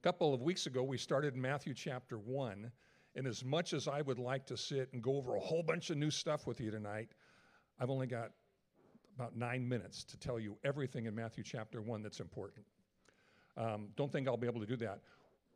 [0.00, 2.72] A couple of weeks ago, we started in Matthew chapter 1.
[3.16, 5.90] And as much as I would like to sit and go over a whole bunch
[5.90, 7.10] of new stuff with you tonight,
[7.78, 8.30] I've only got
[9.14, 12.64] about nine minutes to tell you everything in Matthew chapter 1 that's important.
[13.58, 15.00] Um, don't think I'll be able to do that.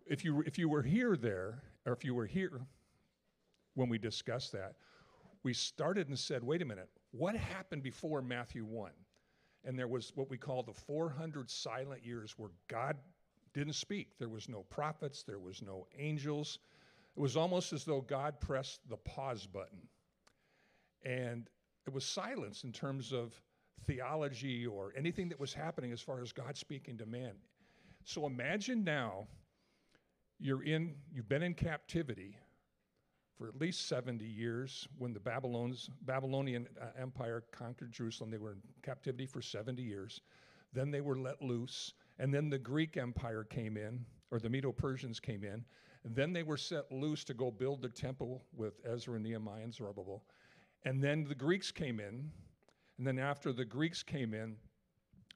[0.04, 2.60] If you, if you were here there, or if you were here
[3.76, 4.74] when we discussed that,
[5.42, 8.90] we started and said, wait a minute, what happened before Matthew 1?
[9.64, 12.98] And there was what we call the 400 silent years where God
[13.54, 14.18] didn't speak.
[14.18, 16.58] There was no prophets, there was no angels.
[17.16, 19.88] It was almost as though God pressed the pause button.
[21.04, 21.48] And
[21.86, 23.40] it was silence in terms of
[23.86, 27.34] theology or anything that was happening as far as God speaking to man.
[28.04, 29.28] So imagine now
[30.38, 32.36] you're in, you've been in captivity
[33.36, 38.30] for at least 70 years when the Babylons, Babylonian uh, Empire conquered Jerusalem.
[38.30, 40.20] They were in captivity for 70 years.
[40.72, 41.94] Then they were let loose.
[42.18, 45.64] And then the Greek Empire came in, or the Medo Persians came in.
[46.04, 49.74] And then they were set loose to go build the temple with Ezra, Nehemiah, and
[49.74, 50.22] Zerubbabel.
[50.84, 52.30] And then the Greeks came in.
[52.98, 54.56] And then after the Greeks came in,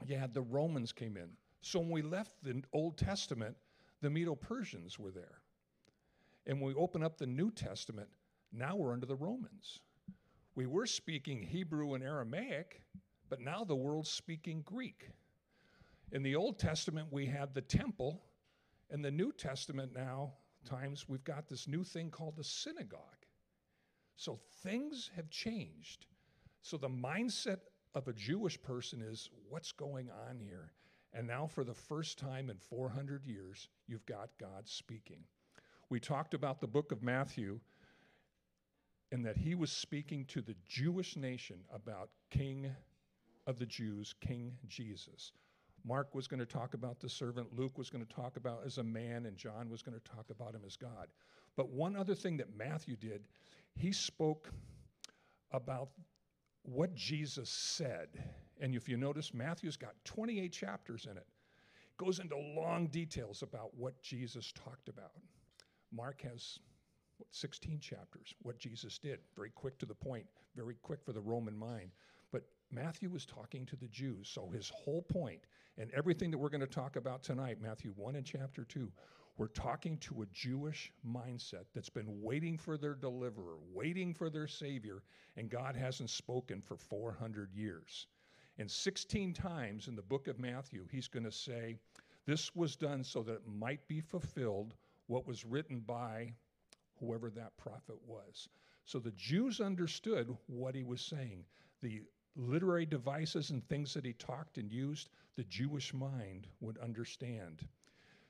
[0.07, 1.31] you had the Romans came in.
[1.63, 3.57] So when we left the Old Testament,
[4.01, 5.41] the Medo Persians were there.
[6.47, 8.09] And when we open up the New Testament,
[8.53, 9.81] now we're under the Romans.
[10.55, 12.83] We were speaking Hebrew and Aramaic,
[13.29, 15.09] but now the world's speaking Greek.
[16.11, 18.23] In the Old Testament, we had the temple.
[18.91, 20.33] In the New Testament, now,
[20.65, 23.27] times, we've got this new thing called the synagogue.
[24.17, 26.07] So things have changed.
[26.63, 27.59] So the mindset
[27.95, 30.73] of a Jewish person is what's going on here?
[31.13, 35.25] And now, for the first time in 400 years, you've got God speaking.
[35.91, 37.61] We talked about the book of Matthew
[39.11, 42.71] and that he was speaking to the Jewish nation about King
[43.47, 45.33] of the Jews, King Jesus.
[45.85, 48.79] Mark was going to talk about the servant, Luke was going to talk about as
[48.79, 51.09] a man, and John was going to talk about him as God.
[51.57, 53.23] But one other thing that Matthew did,
[53.75, 54.51] he spoke
[55.53, 55.89] about
[56.63, 58.09] what Jesus said.
[58.61, 61.27] And if you notice, Matthew's got 28 chapters in it.
[61.27, 65.13] It goes into long details about what Jesus talked about.
[65.93, 66.59] Mark has
[67.19, 69.19] what, 16 chapters, what Jesus did.
[69.35, 71.91] Very quick to the point, very quick for the Roman mind.
[72.71, 74.29] Matthew was talking to the Jews.
[74.29, 75.41] So his whole point
[75.79, 78.91] and everything that we're going to talk about tonight, Matthew 1 and chapter 2,
[79.39, 84.49] we're talking to a Jewish mindset that's been waiting for their deliverer, waiting for their
[84.49, 85.03] Savior,
[85.37, 88.09] and God hasn't spoken for 400 years.
[88.59, 91.77] And 16 times in the book of Matthew, he's going to say,
[92.27, 94.75] This was done so that it might be fulfilled
[95.07, 96.33] what was written by
[96.99, 98.49] whoever that prophet was.
[98.85, 101.45] So the Jews understood what he was saying.
[101.81, 102.03] The
[102.39, 107.67] literary devices and things that he talked and used, the Jewish mind would understand.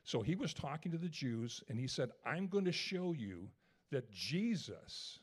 [0.02, 3.48] So he was talking to the Jews and he said, I'm going to show you
[3.92, 5.18] that Jesus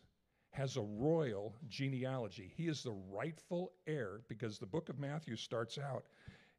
[0.52, 2.54] has a royal genealogy.
[2.56, 6.06] He is the rightful heir because the book of Matthew starts out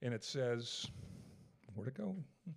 [0.02, 0.86] and it says,
[1.74, 2.16] where to go?
[2.48, 2.52] I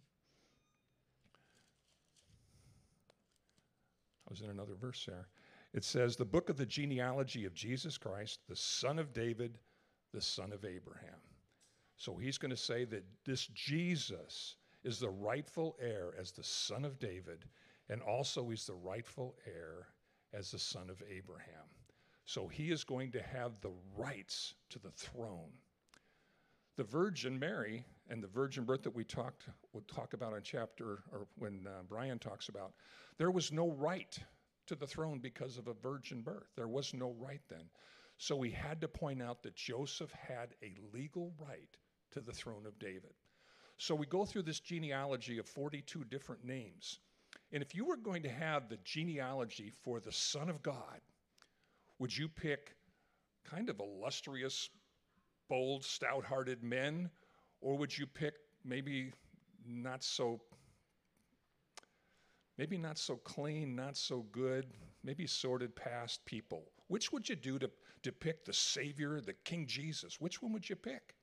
[4.30, 5.28] was in another verse there.
[5.74, 9.60] It says, the book of the genealogy of Jesus Christ, the son of David,
[10.12, 11.20] the son of Abraham.
[11.96, 16.86] So he's going to say that this Jesus is the rightful heir as the son
[16.86, 17.46] of David,
[17.90, 19.88] and also he's the rightful heir
[20.34, 21.68] as the son of Abraham.
[22.26, 25.52] So he is going to have the rights to the throne.
[26.78, 29.44] The Virgin Mary and the virgin birth that we talked
[29.74, 32.74] we'll talk about in chapter or when uh, Brian talks about,
[33.18, 34.18] there was no right
[34.70, 36.48] to the throne because of a virgin birth.
[36.56, 37.66] There was no right then.
[38.18, 41.76] So we had to point out that Joseph had a legal right
[42.12, 43.14] to the throne of David.
[43.78, 47.00] So we go through this genealogy of 42 different names.
[47.52, 51.02] And if you were going to have the genealogy for the Son of God,
[51.98, 52.76] would you pick
[53.44, 54.70] kind of illustrious
[55.50, 57.10] bold, stout hearted men?
[57.62, 59.14] Or would you pick maybe
[59.66, 60.42] not so
[62.60, 64.68] maybe not so clean, not so good,
[65.02, 66.66] maybe sorted past people?
[66.90, 67.72] Which would you do to
[68.04, 70.20] depict the Savior, the King Jesus?
[70.20, 71.16] Which one would you pick?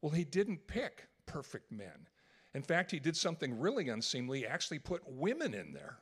[0.00, 2.08] Well, he didn't pick perfect men.
[2.54, 4.40] In fact, he did something really unseemly.
[4.40, 5.98] He actually put women in there.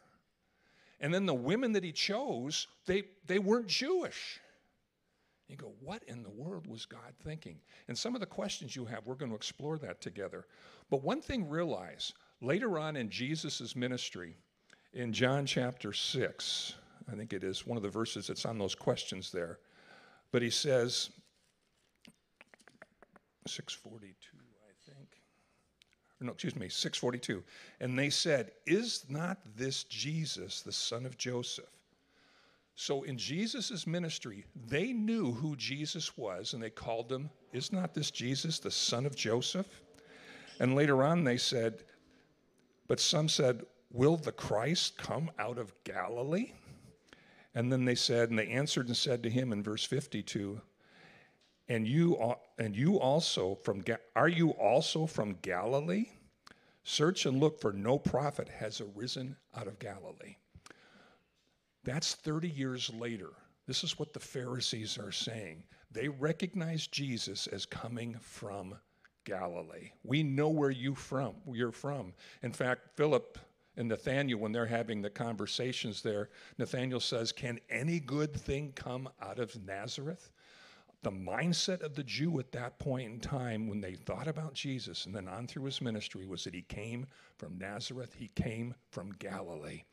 [1.01, 4.39] And then the women that he chose, they, they weren't Jewish.
[5.49, 7.59] You go, what in the world was God thinking?
[7.89, 10.47] And some of the questions you have, we're going to explore that together.
[10.91, 14.37] But one thing realize later on in Jesus' ministry,
[14.93, 16.75] in John chapter 6,
[17.11, 19.59] I think it is one of the verses that's on those questions there,
[20.33, 21.11] but he says,
[23.47, 25.09] 642, I think.
[26.21, 27.43] no, excuse me, 642.
[27.81, 31.65] And they said, Is not this Jesus, the son of Joseph?
[32.77, 37.95] So in Jesus' ministry, they knew who Jesus was and they called him, Is not
[37.95, 39.83] this Jesus, the son of Joseph?
[40.61, 41.85] And later on they said,
[42.91, 46.51] But some said, Will the Christ come out of Galilee?
[47.55, 50.61] And then they said, and they answered and said to him in verse 52,
[51.69, 53.85] and you, and you also from,
[54.17, 56.07] are you also from Galilee?
[56.83, 60.35] Search and look, for no prophet has arisen out of Galilee.
[61.85, 63.31] That's 30 years later.
[63.69, 65.63] This is what the Pharisees are saying.
[65.93, 68.75] They recognize Jesus as coming from
[69.25, 69.91] Galilee.
[70.05, 72.13] We know where you from, you're from.
[72.43, 73.39] In fact, Philip
[73.77, 76.29] and Nathaniel, when they're having the conversations there,
[76.59, 80.31] Nathaniel says, Can any good thing come out of Nazareth?
[81.03, 85.07] the mindset of the Jew at that point in time when they thought about Jesus
[85.07, 87.07] and then on through his ministry was that he came
[87.39, 89.85] from Nazareth, he came from Galilee.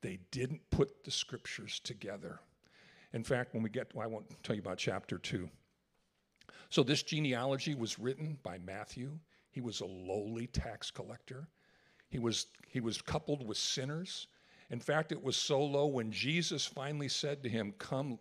[0.00, 2.40] They didn't put the scriptures together.
[3.12, 5.48] In fact, when we get, well, I won't tell you about chapter two.
[6.70, 9.18] So, this genealogy was written by Matthew.
[9.50, 11.48] He was a lowly tax collector.
[12.08, 14.26] He was, he was coupled with sinners.
[14.70, 18.18] In fact, it was so low when Jesus finally said to him, Come,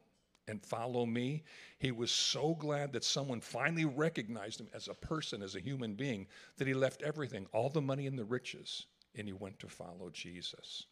[0.48, 1.44] and follow me.
[1.80, 5.96] He was so glad that someone finally recognized him as a person, as a human
[5.96, 6.28] being,
[6.58, 10.10] that he left everything, all the money and the riches, and he went to follow
[10.12, 10.86] Jesus.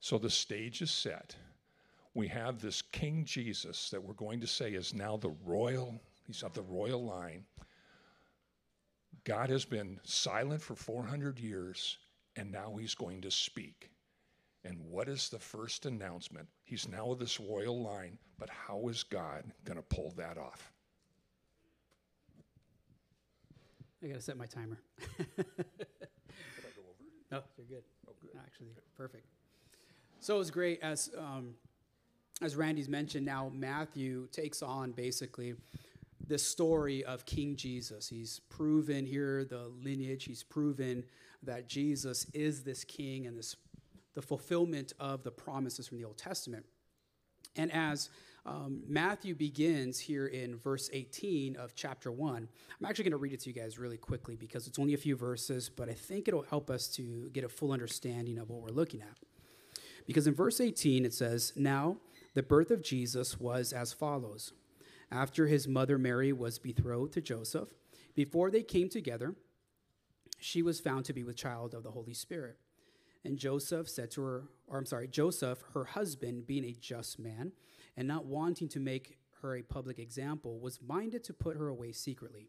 [0.00, 1.36] So the stage is set.
[2.14, 6.42] We have this King Jesus that we're going to say is now the royal, he's
[6.42, 7.44] of the royal line.
[9.24, 11.98] God has been silent for 400 years,
[12.36, 13.90] and now he's going to speak.
[14.64, 16.48] And what is the first announcement?
[16.64, 20.72] He's now of this royal line, but how is God going to pull that off?
[24.02, 24.78] I got to set my timer.
[27.30, 27.82] no, you're good.
[28.08, 28.30] Oh, good.
[28.38, 29.26] Actually, perfect.
[30.20, 31.54] So it was great as um,
[32.42, 33.26] as Randy's mentioned.
[33.26, 35.54] Now Matthew takes on basically
[36.26, 38.08] the story of King Jesus.
[38.08, 40.24] He's proven here the lineage.
[40.24, 41.04] He's proven
[41.42, 43.56] that Jesus is this king and this
[44.14, 46.66] the fulfillment of the promises from the Old Testament.
[47.54, 48.10] And as
[48.44, 53.32] um, Matthew begins here in verse 18 of chapter 1, I'm actually going to read
[53.32, 56.26] it to you guys really quickly because it's only a few verses, but I think
[56.26, 59.18] it'll help us to get a full understanding of what we're looking at.
[60.04, 61.98] Because in verse 18 it says, Now
[62.34, 64.52] the birth of Jesus was as follows.
[65.10, 67.70] After his mother Mary was betrothed to Joseph,
[68.14, 69.34] before they came together,
[70.38, 72.58] she was found to be with child of the Holy Spirit.
[73.24, 77.52] And Joseph said to her, or I'm sorry, Joseph, her husband, being a just man
[77.96, 81.92] and not wanting to make her a public example, was minded to put her away
[81.92, 82.48] secretly.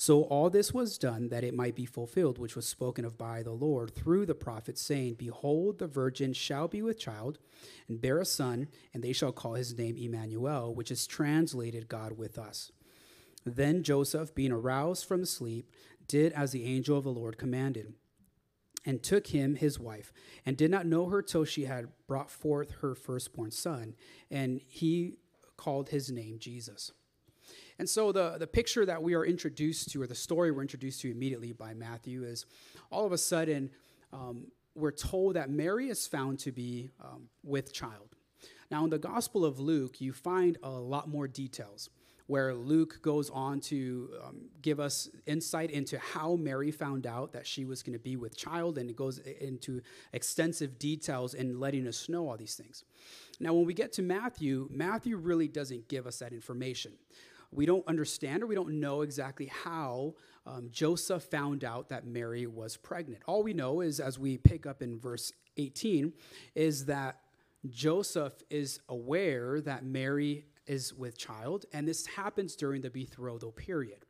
[0.00, 3.42] So all this was done that it might be fulfilled, which was spoken of by
[3.42, 7.40] the Lord through the prophet, saying, Behold, the virgin shall be with child,
[7.88, 12.16] and bear a son, and they shall call his name Emmanuel, which is translated God
[12.16, 12.70] with us.
[13.44, 15.68] Then Joseph, being aroused from sleep,
[16.06, 17.94] did as the angel of the Lord commanded
[18.86, 20.12] and took him his wife,
[20.46, 23.96] and did not know her till she had brought forth her firstborn son,
[24.30, 25.16] and he
[25.56, 26.92] called his name Jesus.
[27.78, 31.00] And so the, the picture that we are introduced to, or the story we're introduced
[31.02, 32.44] to immediately by Matthew, is
[32.90, 33.70] all of a sudden
[34.12, 38.16] um, we're told that Mary is found to be um, with child.
[38.70, 41.88] Now, in the Gospel of Luke, you find a lot more details
[42.26, 47.46] where Luke goes on to um, give us insight into how Mary found out that
[47.46, 49.80] she was going to be with child, and it goes into
[50.12, 52.84] extensive details in letting us know all these things.
[53.40, 56.92] Now, when we get to Matthew, Matthew really doesn't give us that information.
[57.50, 60.14] We don't understand or we don't know exactly how
[60.46, 63.22] um, Joseph found out that Mary was pregnant.
[63.26, 66.12] All we know is, as we pick up in verse 18,
[66.54, 67.20] is that
[67.68, 74.04] Joseph is aware that Mary is with child, and this happens during the betrothal period.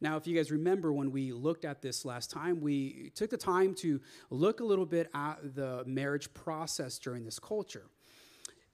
[0.00, 3.36] Now, if you guys remember when we looked at this last time, we took the
[3.36, 7.86] time to look a little bit at the marriage process during this culture.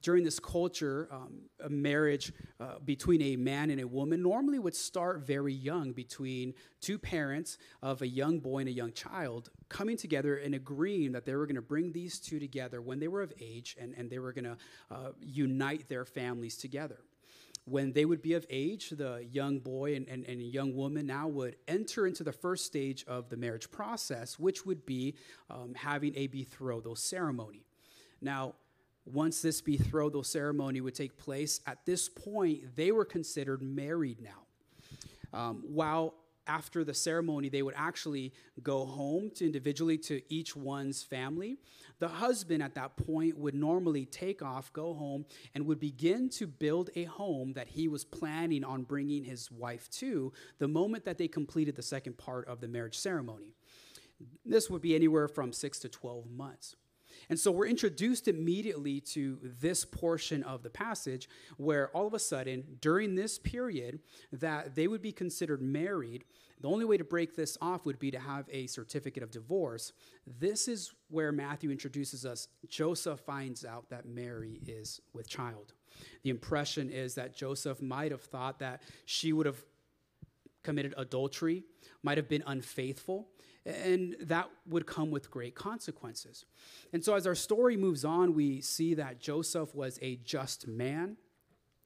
[0.00, 4.76] During this culture, um, a marriage uh, between a man and a woman normally would
[4.76, 9.96] start very young between two parents of a young boy and a young child coming
[9.96, 13.22] together and agreeing that they were going to bring these two together when they were
[13.22, 14.56] of age and, and they were going to
[14.92, 17.00] uh, unite their families together.
[17.64, 21.28] when they would be of age, the young boy and, and, and, young woman now
[21.28, 25.14] would enter into the first stage of the marriage process, which would be
[25.50, 27.66] um, having a betrothal ceremony.
[28.20, 28.54] Now,
[29.12, 35.38] once this betrothal ceremony would take place, at this point, they were considered married now.
[35.38, 36.14] Um, while
[36.48, 41.58] after the ceremony, they would actually go home to individually to each one's family.
[41.98, 46.46] The husband at that point would normally take off, go home, and would begin to
[46.46, 51.18] build a home that he was planning on bringing his wife to the moment that
[51.18, 53.52] they completed the second part of the marriage ceremony.
[54.44, 56.76] This would be anywhere from six to 12 months.
[57.28, 62.18] And so we're introduced immediately to this portion of the passage where all of a
[62.18, 64.00] sudden, during this period,
[64.32, 66.24] that they would be considered married.
[66.60, 69.92] The only way to break this off would be to have a certificate of divorce.
[70.26, 72.48] This is where Matthew introduces us.
[72.68, 75.72] Joseph finds out that Mary is with child.
[76.22, 79.64] The impression is that Joseph might have thought that she would have
[80.62, 81.64] committed adultery,
[82.02, 83.28] might have been unfaithful
[83.68, 86.46] and that would come with great consequences.
[86.92, 91.16] And so, as our story moves on, we see that Joseph was a just man,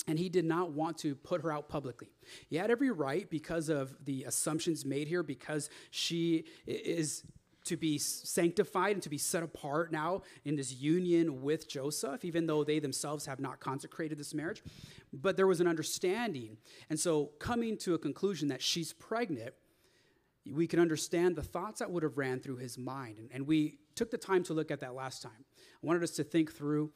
[0.07, 2.09] and he did not want to put her out publicly.
[2.49, 7.25] He had every right because of the assumptions made here, because she is
[7.65, 12.47] to be sanctified and to be set apart now in this union with Joseph, even
[12.47, 14.63] though they themselves have not consecrated this marriage.
[15.13, 16.59] But there was an understanding.
[16.91, 19.55] And so, coming to a conclusion that she's pregnant
[20.51, 23.19] we can understand the thoughts that would have ran through his mind.
[23.19, 25.45] And, and we took the time to look at that last time.
[25.57, 26.93] I wanted us to think through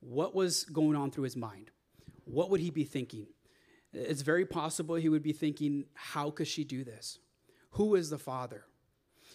[0.00, 1.70] what was going on through his mind.
[2.24, 3.26] What would he be thinking?
[3.92, 7.18] It's very possible he would be thinking, How could she do this?
[7.72, 8.64] Who is the father?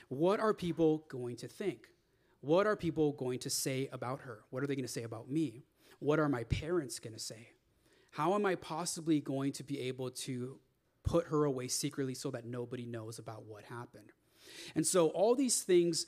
[0.10, 1.88] What are people going to think?
[2.42, 4.42] What are people going to say about her?
[4.52, 5.64] What are they going to say about me?
[6.00, 7.50] What are my parents going to say?
[8.12, 10.60] How am I possibly going to be able to
[11.06, 14.12] put her away secretly so that nobody knows about what happened.
[14.76, 16.06] And so, all these things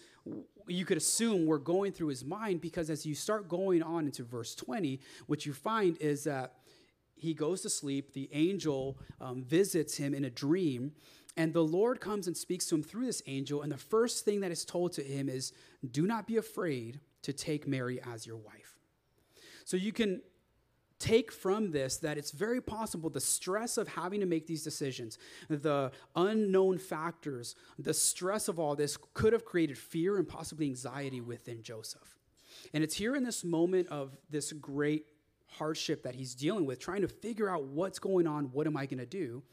[0.68, 4.24] you could assume were going through his mind because as you start going on into
[4.24, 6.56] verse 20, what you find is that
[7.16, 10.92] he goes to sleep, the angel um, visits him in a dream,
[11.36, 13.62] and the Lord comes and speaks to him through this angel.
[13.62, 15.54] And the first thing that is told to him is,
[15.92, 18.78] Do not be afraid to take Mary as your wife.
[19.66, 20.22] So you can
[21.00, 25.18] take from this that it's very possible the stress of having to make these decisions,
[25.50, 31.22] the unknown factors, the stress of all this could have created fear and possibly anxiety
[31.22, 32.18] within Joseph.
[32.74, 35.06] And it's here in this moment of this great
[35.48, 38.86] hardship that he's dealing with, trying to figure out what's going on, what am I
[38.86, 39.44] going to do,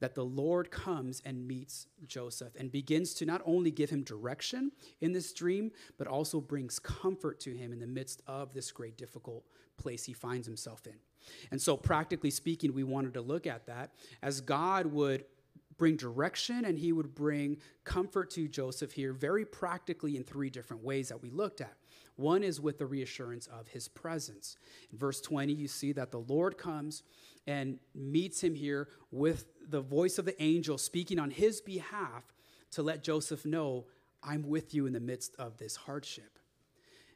[0.00, 4.72] that the Lord comes and meets Joseph and begins to not only give him direction
[5.00, 8.96] in this dream, but also brings comfort to him in the midst of this great
[8.96, 9.44] difficult
[9.76, 10.94] place he finds himself in.
[11.50, 13.92] And so, practically speaking, we wanted to look at that
[14.22, 15.24] as God would
[15.76, 20.84] bring direction and he would bring comfort to Joseph here, very practically in three different
[20.84, 21.74] ways that we looked at.
[22.16, 24.58] One is with the reassurance of his presence.
[24.92, 27.02] In verse 20, you see that the Lord comes
[27.46, 32.24] and meets him here with the voice of the angel speaking on his behalf
[32.72, 33.86] to let Joseph know,
[34.22, 36.38] I'm with you in the midst of this hardship.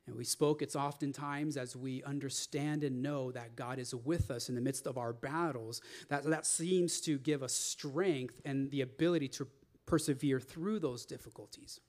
[0.07, 4.49] And we spoke, it's oftentimes as we understand and know that God is with us
[4.49, 8.83] in the midst of our battles, that, that seems to give us strength and the
[8.83, 9.49] ability to
[9.87, 11.81] persevere through those difficulties.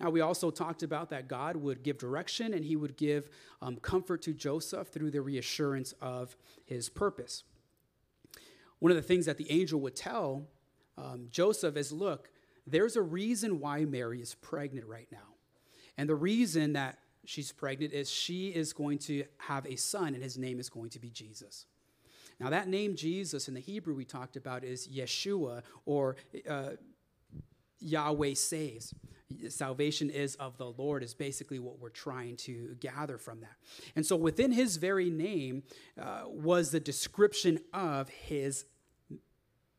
[0.00, 3.76] Now, we also talked about that God would give direction and he would give um,
[3.76, 7.44] comfort to Joseph through the reassurance of his purpose.
[8.78, 10.46] One of the things that the angel would tell
[10.96, 12.30] um, Joseph is look,
[12.66, 15.34] there's a reason why Mary is pregnant right now.
[15.96, 20.22] And the reason that she's pregnant is she is going to have a son, and
[20.22, 21.66] his name is going to be Jesus.
[22.40, 26.16] Now, that name Jesus in the Hebrew we talked about is Yeshua or
[26.48, 26.70] uh,
[27.80, 28.94] Yahweh saves.
[29.50, 33.56] Salvation is of the Lord, is basically what we're trying to gather from that.
[33.94, 35.64] And so, within his very name
[36.00, 38.64] uh, was the description of his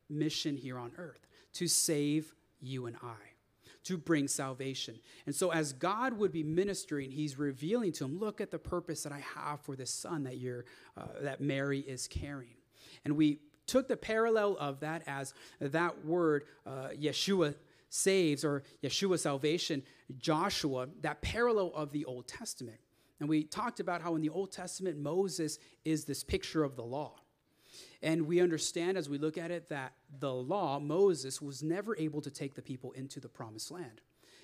[0.08, 3.16] mission here on earth to save you and I
[3.82, 4.98] to bring salvation.
[5.26, 9.02] And so, as God would be ministering, He's revealing to him, "Look at the purpose
[9.02, 10.64] that I have for this son that you're,
[10.96, 12.56] uh, that Mary is carrying."
[13.04, 17.54] And we took the parallel of that as that word, uh, Yeshua
[17.90, 19.82] saves or Yeshua salvation,
[20.16, 22.78] Joshua, that parallel of the Old Testament.
[23.18, 26.82] And we talked about how in the Old Testament, Moses is this picture of the
[26.82, 27.16] law.
[28.02, 32.22] And we understand as we look at it that the law, Moses, was never able
[32.22, 34.00] to take the people into the promised land.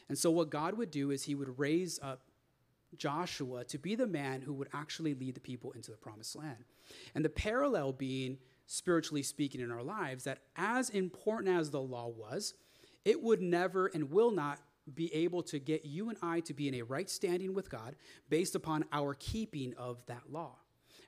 [0.09, 2.21] And so, what God would do is he would raise up
[2.97, 6.65] Joshua to be the man who would actually lead the people into the promised land.
[7.15, 12.09] And the parallel being spiritually speaking, in our lives, that as important as the law
[12.09, 12.55] was,
[13.07, 14.59] it would never and will not
[14.95, 17.95] be able to get you and I to be in a right standing with God
[18.29, 20.57] based upon our keeping of that law.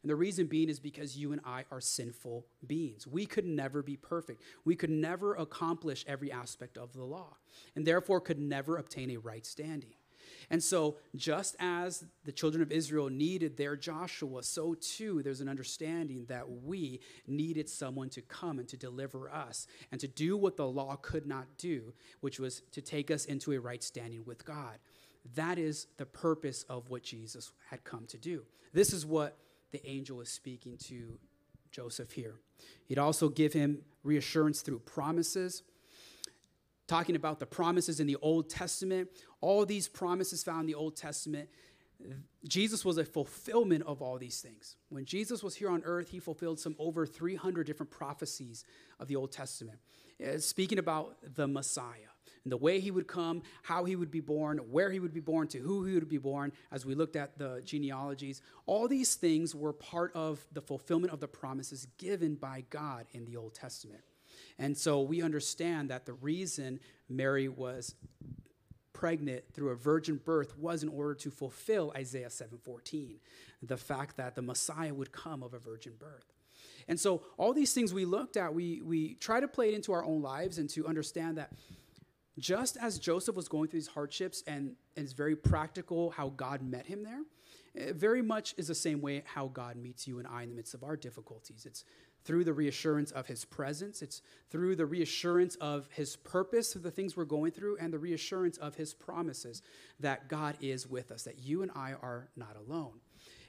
[0.03, 3.07] And the reason being is because you and I are sinful beings.
[3.07, 4.43] We could never be perfect.
[4.65, 7.37] We could never accomplish every aspect of the law,
[7.75, 9.95] and therefore could never obtain a right standing.
[10.51, 15.49] And so, just as the children of Israel needed their Joshua, so too there's an
[15.49, 20.57] understanding that we needed someone to come and to deliver us and to do what
[20.57, 24.45] the law could not do, which was to take us into a right standing with
[24.45, 24.79] God.
[25.35, 28.45] That is the purpose of what Jesus had come to do.
[28.73, 29.37] This is what
[29.71, 31.19] the angel is speaking to
[31.71, 32.37] Joseph here.
[32.87, 35.63] He'd also give him reassurance through promises
[36.89, 39.09] talking about the promises in the Old Testament.
[39.41, 41.49] All these promises found in the Old Testament,
[42.47, 44.77] Jesus was a fulfillment of all these things.
[44.89, 48.65] When Jesus was here on earth, he fulfilled some over 300 different prophecies
[49.01, 49.79] of the Old Testament,
[50.25, 52.13] uh, speaking about the Messiah
[52.45, 55.21] and the way he would come, how he would be born, where he would be
[55.21, 58.43] born, to who he would be born, as we looked at the genealogies.
[58.67, 63.25] All these things were part of the fulfillment of the promises given by God in
[63.25, 64.03] the Old Testament.
[64.59, 67.95] And so we understand that the reason Mary was
[68.99, 73.21] pregnant through a virgin birth was in order to fulfill Isaiah 7:14,
[73.63, 76.33] the fact that the Messiah would come of a virgin birth.
[76.89, 79.93] And so all these things we looked at, we, we try to play it into
[79.93, 81.53] our own lives and to understand that
[82.39, 86.61] just as Joseph was going through these hardships and, and it's very practical how God
[86.63, 90.43] met him there, very much is the same way how God meets you and I
[90.43, 91.67] in the midst of our difficulties.
[91.67, 91.85] It's
[92.29, 94.21] through the reassurance of his presence, it's
[94.51, 98.59] through the reassurance of his purpose of the things we're going through, and the reassurance
[98.59, 99.63] of his promises
[99.99, 103.01] that God is with us, that you and I are not alone.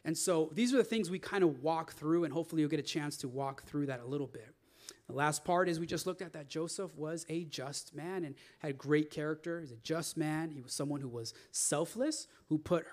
[0.05, 2.79] And so these are the things we kind of walk through, and hopefully you'll get
[2.79, 4.55] a chance to walk through that a little bit.
[5.07, 8.33] The last part is we just looked at that Joseph was a just man and
[8.59, 9.59] had great character.
[9.59, 10.51] He's a just man.
[10.51, 12.85] He was someone who was selfless, who put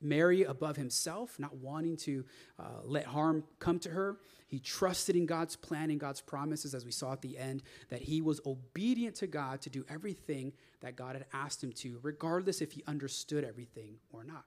[0.00, 2.24] Mary above himself, not wanting to
[2.58, 4.18] uh, let harm come to her.
[4.46, 8.02] He trusted in God's plan and God's promises, as we saw at the end, that
[8.02, 12.60] he was obedient to God to do everything that God had asked him to, regardless
[12.60, 14.44] if he understood everything or not.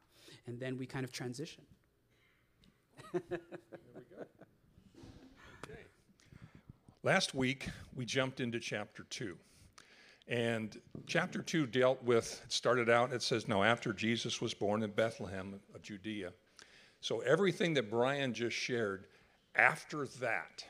[0.48, 1.64] And then we kind of transition.
[3.12, 4.24] There we go.
[5.64, 5.82] Okay.
[7.04, 9.38] Last week, we jumped into chapter 2.
[10.30, 14.84] And chapter 2 dealt with, it started out, it says, Now, after Jesus was born
[14.84, 16.32] in Bethlehem of Judea.
[17.02, 19.06] So everything that Brian just shared
[19.56, 20.64] after that,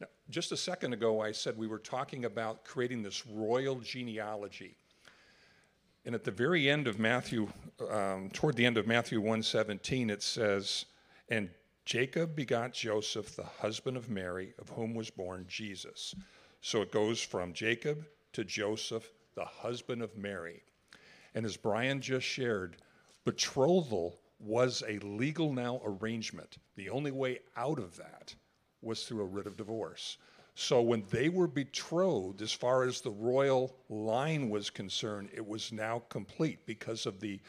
[0.00, 4.76] now, just a second ago, I said we were talking about creating this royal genealogy.
[6.04, 7.48] And at the very end of Matthew,
[7.90, 10.86] um, toward the end of Matthew 1:17, it says,
[11.28, 11.50] "And
[11.84, 16.14] Jacob begot Joseph, the husband of Mary, of whom was born Jesus."
[16.60, 20.62] So it goes from Jacob to Joseph, the husband of Mary.
[21.34, 22.76] And as Brian just shared,
[23.24, 26.58] betrothal was a legal now arrangement.
[26.76, 28.34] The only way out of that
[28.82, 30.18] was through a writ of divorce.
[30.54, 35.72] So when they were betrothed, as far as the royal line was concerned, it was
[35.72, 37.40] now complete because of the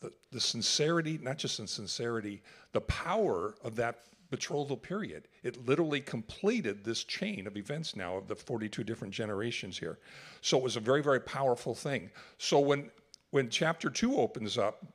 [0.00, 2.40] the, the sincerity, not just in sincerity,
[2.72, 3.98] the power of that
[4.30, 5.28] betrothal period.
[5.42, 9.98] It literally completed this chain of events now of the 42 different generations here.
[10.40, 12.10] So it was a very, very powerful thing.
[12.38, 12.90] So when
[13.30, 14.86] when chapter two opens up,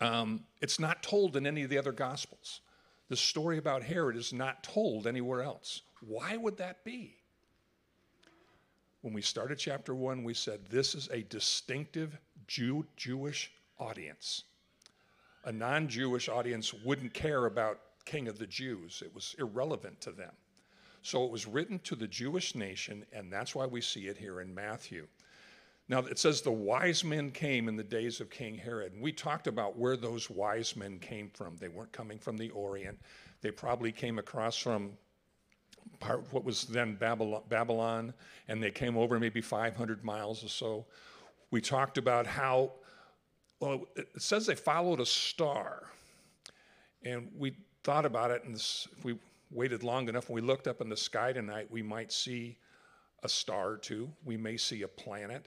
[0.00, 2.60] um, it's not told in any of the other gospels.
[3.08, 5.82] The story about Herod is not told anywhere else.
[6.00, 7.16] Why would that be?
[9.02, 14.44] When we started chapter one, we said this is a distinctive Jew, Jewish audience.
[15.44, 20.12] A non Jewish audience wouldn't care about King of the Jews, it was irrelevant to
[20.12, 20.32] them.
[21.02, 24.40] So it was written to the Jewish nation, and that's why we see it here
[24.40, 25.06] in Matthew.
[25.88, 28.94] Now it says the wise men came in the days of King Herod.
[28.94, 31.56] And we talked about where those wise men came from.
[31.56, 32.98] They weren't coming from the Orient.
[33.42, 34.92] They probably came across from
[36.30, 38.14] what was then Babylon,
[38.48, 40.86] and they came over maybe 500 miles or so.
[41.50, 42.72] We talked about how,
[43.60, 45.82] well, it says they followed a star.
[47.04, 47.54] And we
[47.84, 49.16] thought about it, and if we
[49.50, 52.58] waited long enough and we looked up in the sky tonight, we might see
[53.22, 54.10] a star or two.
[54.24, 55.46] We may see a planet.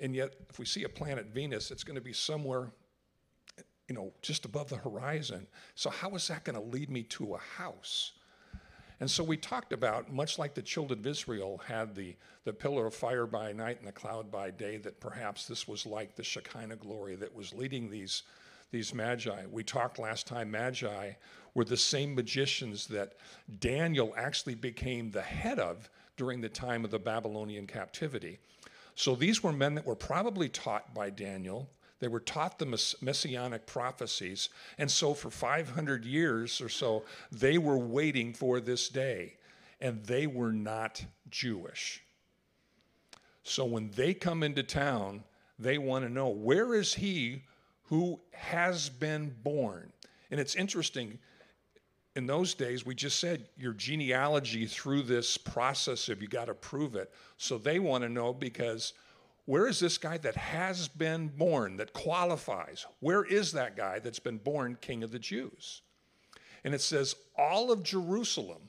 [0.00, 2.70] And yet, if we see a planet Venus, it's going to be somewhere,
[3.88, 5.46] you know, just above the horizon.
[5.74, 8.12] So, how is that going to lead me to a house?
[9.00, 12.86] And so we talked about, much like the children of Israel had the, the pillar
[12.86, 16.24] of fire by night and the cloud by day, that perhaps this was like the
[16.24, 18.24] Shekinah glory that was leading these,
[18.70, 19.46] these magi.
[19.50, 21.12] We talked last time, magi
[21.54, 23.14] were the same magicians that
[23.58, 28.38] Daniel actually became the head of during the time of the Babylonian captivity.
[28.94, 31.70] So these were men that were probably taught by Daniel.
[32.00, 34.50] They were taught the messianic prophecies.
[34.76, 39.34] And so for 500 years or so, they were waiting for this day.
[39.80, 42.02] And they were not Jewish.
[43.42, 45.24] So when they come into town,
[45.58, 47.44] they want to know where is he
[47.88, 49.92] who has been born?
[50.30, 51.18] And it's interesting,
[52.16, 56.54] in those days, we just said your genealogy through this process of you got to
[56.54, 57.12] prove it.
[57.36, 58.92] So they want to know because
[59.46, 62.84] where is this guy that has been born, that qualifies?
[63.00, 65.80] Where is that guy that's been born king of the Jews?
[66.64, 68.68] And it says, all of Jerusalem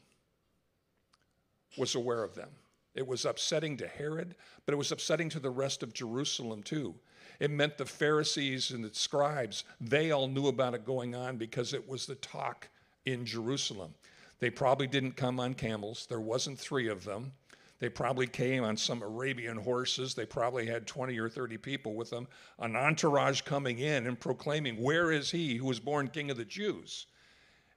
[1.78, 2.50] was aware of them.
[2.96, 6.96] It was upsetting to Herod, but it was upsetting to the rest of Jerusalem too.
[7.40, 11.74] It meant the Pharisees and the scribes, they all knew about it going on because
[11.74, 12.68] it was the talk
[13.06, 13.94] in Jerusalem.
[14.40, 17.32] They probably didn't come on camels, there wasn't three of them.
[17.80, 20.14] They probably came on some Arabian horses.
[20.14, 22.28] They probably had 20 or 30 people with them,
[22.60, 26.46] an entourage coming in and proclaiming, Where is he who was born king of the
[26.46, 27.08] Jews?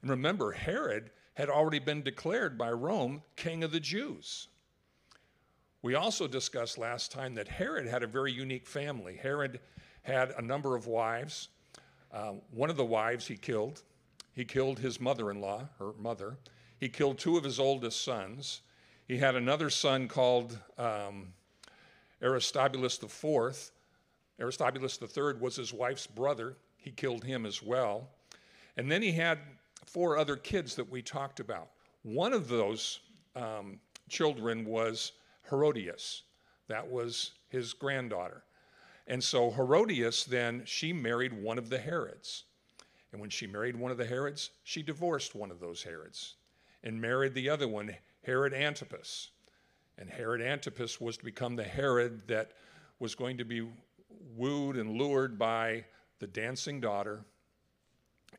[0.00, 4.48] And remember, Herod had already been declared by Rome king of the Jews.
[5.82, 9.16] We also discussed last time that Herod had a very unique family.
[9.16, 9.58] Herod
[10.02, 11.48] had a number of wives.
[12.12, 13.82] Uh, one of the wives he killed.
[14.32, 16.36] He killed his mother in law, her mother.
[16.78, 18.60] He killed two of his oldest sons.
[19.08, 21.32] He had another son called um,
[22.22, 23.70] Aristobulus IV.
[24.40, 26.56] Aristobulus III was his wife's brother.
[26.76, 28.08] He killed him as well.
[28.76, 29.38] And then he had
[29.84, 31.70] four other kids that we talked about.
[32.04, 33.00] One of those
[33.34, 35.12] um, children was
[35.50, 36.22] Herodias.
[36.68, 38.44] That was his granddaughter.
[39.06, 42.44] And so Herodias then, she married one of the Herods.
[43.10, 46.36] And when she married one of the Herods, she divorced one of those Herods
[46.82, 49.30] and married the other one, Herod Antipas.
[49.98, 52.52] And Herod Antipas was to become the Herod that
[52.98, 53.66] was going to be
[54.36, 55.84] wooed and lured by
[56.18, 57.24] the dancing daughter.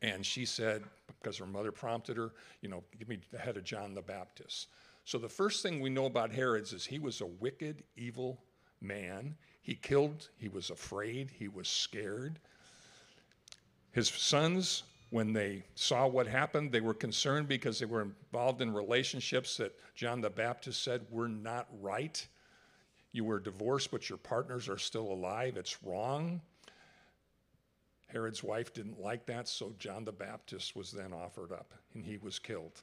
[0.02, 0.84] And she said,
[1.22, 4.68] because her mother prompted her, you know, give me the head of John the Baptist.
[5.06, 8.40] So the first thing we know about Herod's is he was a wicked, evil
[8.80, 9.36] man.
[9.62, 12.40] He killed, he was afraid, he was scared.
[13.92, 18.74] His sons, when they saw what happened, they were concerned because they were involved in
[18.74, 22.26] relationships that John the Baptist said were not right.
[23.12, 25.56] You were divorced, but your partners are still alive.
[25.56, 26.42] It's wrong.
[28.08, 32.18] Herod's wife didn't like that, so John the Baptist was then offered up and he
[32.18, 32.82] was killed.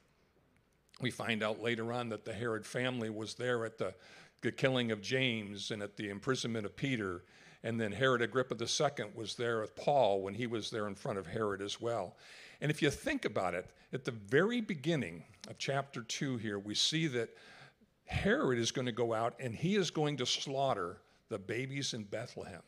[1.01, 3.93] We find out later on that the Herod family was there at the,
[4.41, 7.23] the killing of James and at the imprisonment of Peter.
[7.63, 11.19] And then Herod Agrippa II was there with Paul when he was there in front
[11.19, 12.15] of Herod as well.
[12.59, 16.75] And if you think about it, at the very beginning of chapter 2 here, we
[16.75, 17.29] see that
[18.05, 20.97] Herod is going to go out and he is going to slaughter
[21.29, 22.61] the babies in Bethlehem.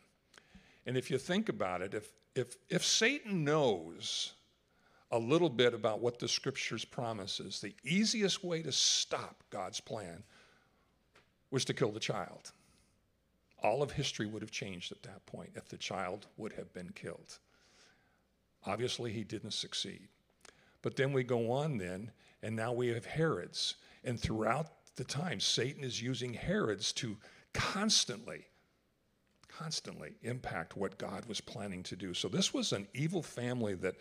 [0.86, 4.32] And if you think about it, if, if, if Satan knows
[5.14, 7.60] a little bit about what the scriptures promises.
[7.60, 10.24] The easiest way to stop God's plan
[11.52, 12.50] was to kill the child.
[13.62, 16.90] All of history would have changed at that point if the child would have been
[16.96, 17.38] killed.
[18.66, 20.08] Obviously, he didn't succeed.
[20.82, 22.10] But then we go on, then,
[22.42, 23.76] and now we have Herods.
[24.02, 27.16] And throughout the time, Satan is using Herods to
[27.52, 28.46] constantly,
[29.46, 32.14] constantly impact what God was planning to do.
[32.14, 33.94] So this was an evil family that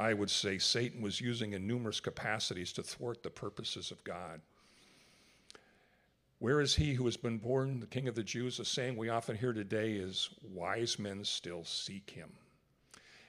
[0.00, 4.40] I would say Satan was using in numerous capacities to thwart the purposes of God.
[6.38, 8.58] Where is he who has been born the King of the Jews?
[8.58, 12.30] A saying we often hear today is, Wise men still seek him.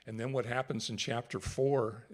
[0.08, 2.08] And then what happens in chapter 4,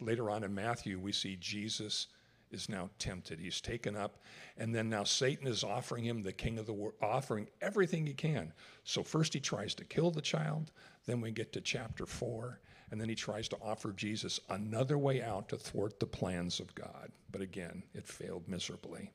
[0.00, 2.08] later on in Matthew, we see Jesus
[2.50, 3.38] is now tempted.
[3.38, 4.18] He's taken up,
[4.58, 8.14] and then now Satan is offering him the king of the world, offering everything he
[8.14, 8.52] can.
[8.82, 10.72] So first he tries to kill the child,
[11.06, 12.58] then we get to chapter 4,
[12.92, 16.74] and then he tries to offer Jesus another way out to thwart the plans of
[16.74, 17.10] God.
[17.32, 19.10] But again, it failed miserably.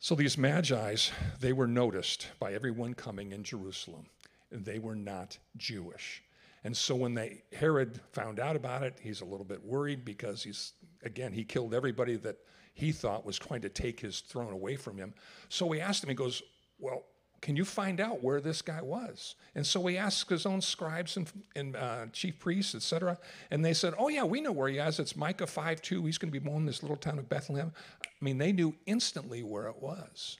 [0.00, 4.06] So these magi's, they were noticed by everyone coming in Jerusalem.
[4.50, 6.24] They were not Jewish.
[6.64, 10.42] And so when they, Herod found out about it, he's a little bit worried because
[10.42, 10.72] he's,
[11.04, 12.38] again, he killed everybody that
[12.74, 15.14] he thought was trying to take his throne away from him.
[15.48, 16.42] So he asked him, he goes,
[16.80, 17.04] Well,
[17.40, 19.34] can you find out where this guy was?
[19.54, 23.18] And so he asked his own scribes and, and uh, chief priests, etc.
[23.50, 24.98] And they said, oh, yeah, we know where he is.
[24.98, 26.04] It's Micah 5 2.
[26.04, 27.72] He's going to be born in this little town of Bethlehem.
[28.04, 30.38] I mean, they knew instantly where it was.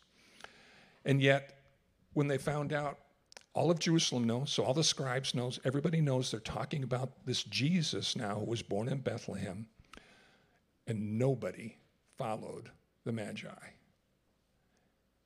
[1.07, 1.59] And yet,
[2.13, 2.99] when they found out,
[3.53, 7.43] All of Jerusalem knows, so all the scribes knows, everybody knows they're talking about this
[7.43, 9.67] Jesus now who was born in Bethlehem,
[10.87, 11.77] and nobody
[12.17, 12.71] followed
[13.05, 13.49] the Magi.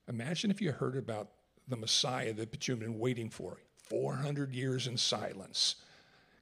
[0.09, 1.31] Imagine if you heard about
[1.69, 5.77] the Messiah that you've been waiting for 400 years in silence.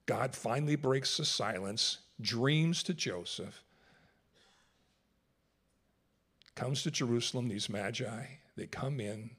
[0.06, 3.62] God finally breaks the silence, dreams to Joseph,
[6.54, 8.24] comes to Jerusalem, these magi,
[8.56, 9.30] they come in,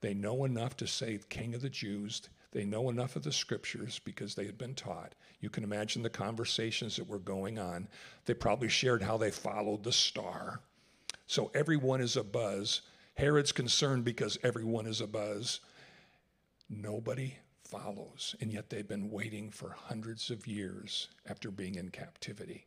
[0.00, 2.22] they know enough to say, King of the Jews.
[2.52, 5.14] They know enough of the scriptures because they had been taught.
[5.40, 7.88] You can imagine the conversations that were going on.
[8.24, 10.60] They probably shared how they followed the star.
[11.26, 12.82] So everyone is a buzz.
[13.18, 15.58] Herod's concerned because everyone is a buzz.
[16.70, 22.64] Nobody follows, and yet they've been waiting for hundreds of years after being in captivity.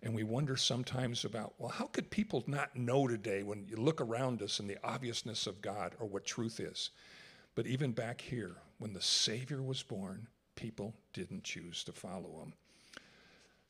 [0.00, 4.00] And we wonder sometimes about, well, how could people not know today when you look
[4.00, 6.90] around us and the obviousness of God or what truth is?
[7.56, 12.52] But even back here, when the Savior was born, people didn't choose to follow him.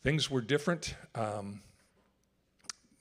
[0.03, 0.97] Things were different.
[1.15, 1.63] Um,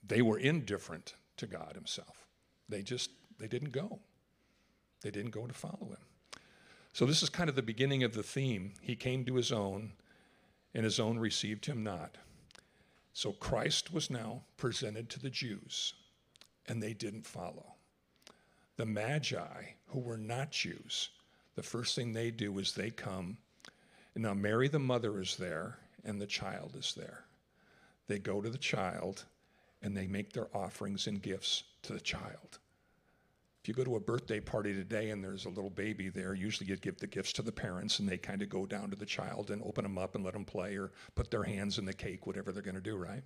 [0.08, 2.27] they were indifferent to God Himself.
[2.70, 4.00] They just they didn't go.
[5.02, 6.42] They didn't go to follow Him.
[6.94, 8.74] So this is kind of the beginning of the theme.
[8.82, 9.94] He came to His own,
[10.74, 12.18] and His own received Him not.
[13.14, 15.94] So Christ was now presented to the Jews,
[16.68, 17.74] and they didn't follow.
[18.78, 21.10] The Magi, who were not Jews,
[21.56, 23.38] the first thing they do is they come,
[24.14, 27.26] and now Mary, the mother, is there, and the child is there.
[28.08, 29.26] They go to the child,
[29.82, 32.60] and they make their offerings and gifts to the child.
[33.62, 36.70] If you go to a birthday party today and there's a little baby there, usually
[36.70, 39.06] you give the gifts to the parents and they kind of go down to the
[39.06, 41.94] child and open them up and let them play or put their hands in the
[41.94, 43.24] cake, whatever they're going to do, right?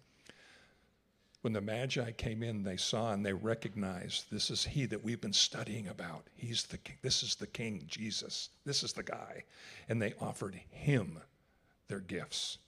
[1.42, 5.22] When the Magi came in, they saw and they recognized this is he that we've
[5.22, 6.28] been studying about.
[6.36, 6.78] He's the.
[7.02, 8.50] This is the king, Jesus.
[8.64, 9.44] This is the guy.
[9.90, 11.20] And they offered him
[11.88, 12.60] their gifts.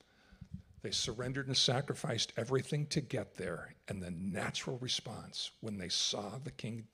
[0.83, 3.73] They surrendered and sacrificed everything to get there.
[3.87, 6.87] And the natural response when they saw the king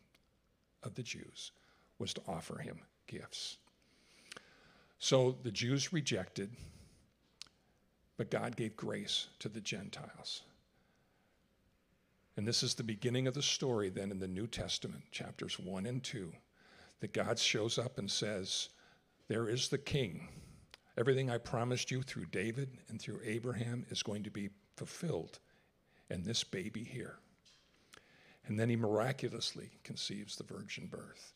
[0.83, 1.51] of the Jews
[1.97, 3.57] was to offer him gifts.
[4.99, 6.51] So the Jews rejected,
[8.15, 10.43] but God gave grace to the Gentiles.
[12.37, 15.85] And this is the beginning of the story then in the New Testament, chapters 1
[15.85, 16.31] and 2,
[16.99, 18.69] that God shows up and says,
[19.27, 20.27] There is the king.
[20.99, 25.39] Everything I promised you through David and through Abraham is going to be fulfilled
[26.09, 27.19] in this baby here.
[28.45, 31.31] And then he miraculously conceives the virgin birth.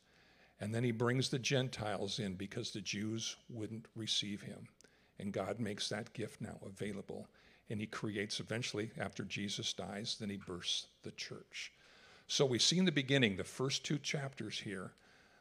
[0.60, 4.68] And then he brings the Gentiles in because the Jews wouldn't receive him.
[5.18, 7.30] And God makes that gift now available.
[7.70, 11.72] And he creates eventually, after Jesus dies, then he bursts the church.
[12.28, 14.92] So we see in the beginning, the first two chapters here,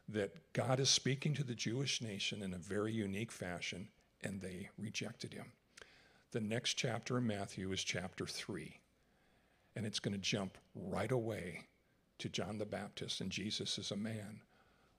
[0.08, 3.88] that God is speaking to the Jewish nation in a very unique fashion,
[4.22, 5.52] and they rejected him.
[6.32, 8.78] The next chapter in Matthew is chapter 3
[9.76, 11.64] and it's going to jump right away
[12.18, 14.40] to John the Baptist and Jesus as a man.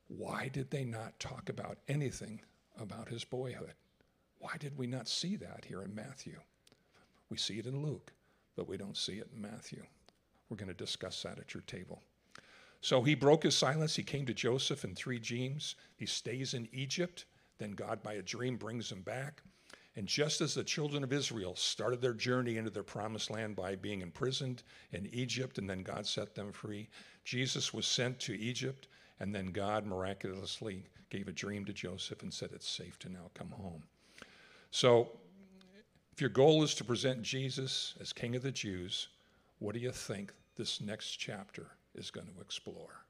[0.07, 2.41] Why did they not talk about anything
[2.79, 3.73] about his boyhood?
[4.39, 6.39] Why did we not see that here in Matthew?
[7.29, 8.12] We see it in Luke,
[8.55, 9.83] but we don't see it in Matthew.
[10.49, 12.01] We're going to discuss that at your table.
[12.81, 13.95] So he broke his silence.
[13.95, 15.75] He came to Joseph in three dreams.
[15.95, 17.25] He stays in Egypt.
[17.57, 19.41] Then God, by a dream, brings him back.
[19.95, 23.75] And just as the children of Israel started their journey into their promised land by
[23.75, 26.89] being imprisoned in Egypt and then God set them free,
[27.23, 28.87] Jesus was sent to Egypt
[29.19, 33.29] and then God miraculously gave a dream to Joseph and said, It's safe to now
[33.35, 33.83] come home.
[34.71, 35.11] So,
[36.11, 39.09] if your goal is to present Jesus as King of the Jews,
[39.59, 43.02] what do you think this next chapter is going to explore?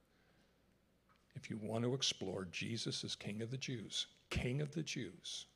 [1.36, 5.48] If you want to explore Jesus as King of the Jews, King of the Jews,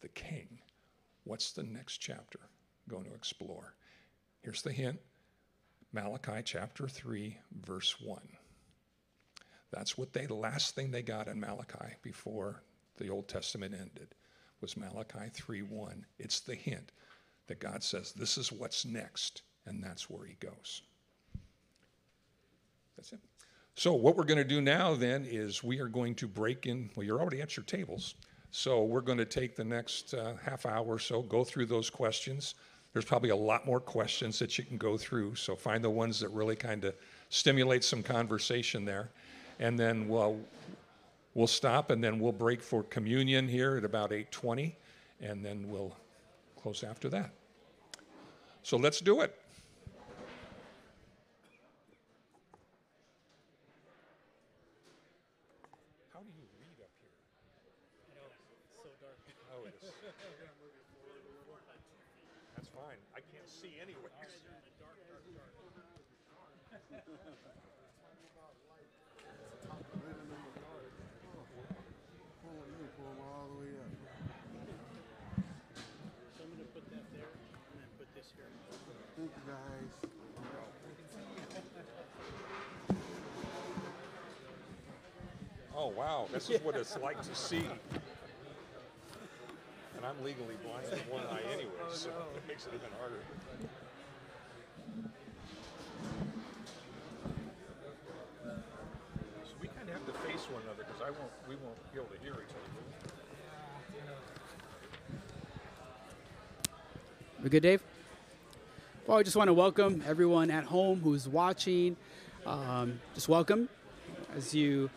[0.00, 0.58] the king.
[1.24, 2.40] What's the next chapter
[2.88, 3.74] going to explore?
[4.40, 4.98] Here's the hint
[5.92, 8.20] Malachi chapter 3, verse 1.
[9.72, 12.62] That's what they, the last thing they got in Malachi before
[12.96, 14.14] the Old Testament ended
[14.60, 16.06] was Malachi 3 1.
[16.18, 16.92] It's the hint
[17.46, 20.82] that God says, This is what's next, and that's where he goes.
[22.96, 23.20] That's it.
[23.74, 26.90] So, what we're going to do now then is we are going to break in.
[26.94, 28.14] Well, you're already at your tables.
[28.52, 31.88] So we're going to take the next uh, half hour or so, go through those
[31.88, 32.56] questions.
[32.92, 36.18] There's probably a lot more questions that you can go through, so find the ones
[36.20, 36.94] that really kind of
[37.28, 39.10] stimulate some conversation there.
[39.60, 40.40] And then we'll,
[41.34, 44.72] we'll stop and then we'll break for communion here at about 8:20
[45.20, 45.94] and then we'll
[46.60, 47.30] close after that.
[48.62, 49.36] So let's do it.
[56.12, 57.12] How do you read up here?
[59.52, 59.92] Oh, it is.
[62.56, 62.98] That's fine.
[63.14, 64.10] I can't see anyways.
[76.36, 77.32] So I'm gonna put that there
[77.72, 78.46] and then put this here.
[79.16, 80.10] Thank you guys.
[85.82, 86.28] Oh, wow.
[86.30, 87.64] This is what it's like to see.
[89.96, 93.20] And I'm legally blind in one eye anyway, so it makes it even harder.
[99.44, 101.98] So we kind of have to face one another because I won't, we won't be
[101.98, 102.70] able to hear each other.
[107.42, 107.82] We good, Dave?
[109.06, 111.94] Well, I just want to welcome everyone at home who's watching.
[112.46, 113.68] Um, just welcome.
[114.34, 114.88] As you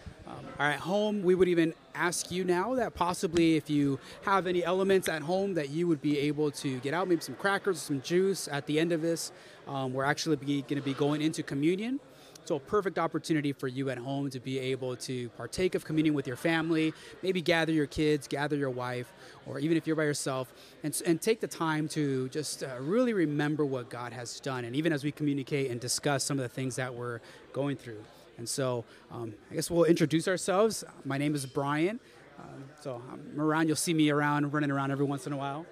[0.60, 4.64] are at home, we would even ask you now that possibly if you have any
[4.64, 8.02] elements at home that you would be able to get out, maybe some crackers, some
[8.02, 9.32] juice at the end of this.
[9.68, 12.00] Um, we're actually going to be going into communion.
[12.46, 16.14] So, a perfect opportunity for you at home to be able to partake of communion
[16.14, 19.14] with your family, maybe gather your kids, gather your wife,
[19.46, 23.14] or even if you're by yourself, and, and take the time to just uh, really
[23.14, 24.66] remember what God has done.
[24.66, 27.22] And even as we communicate and discuss some of the things that we're
[27.54, 28.04] going through.
[28.38, 30.84] And so, um, I guess we'll introduce ourselves.
[31.06, 32.00] My name is Brian.
[32.40, 35.66] Um, so, I'm around, you'll see me around, running around every once in a while.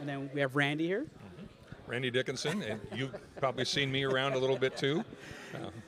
[0.00, 1.06] And then we have Randy here.
[1.86, 5.04] Randy Dickinson, and you've probably seen me around a little bit too.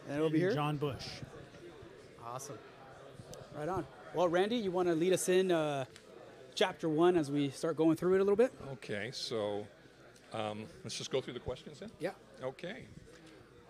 [0.08, 0.54] And over here.
[0.54, 1.06] John Bush.
[2.24, 2.58] Awesome.
[3.56, 3.84] Right on.
[4.14, 5.84] Well, Randy, you want to lead us in uh,
[6.54, 8.52] chapter one as we start going through it a little bit?
[8.74, 9.66] Okay, so
[10.32, 11.90] um, let's just go through the questions then.
[11.98, 12.12] Yeah.
[12.42, 12.84] Okay.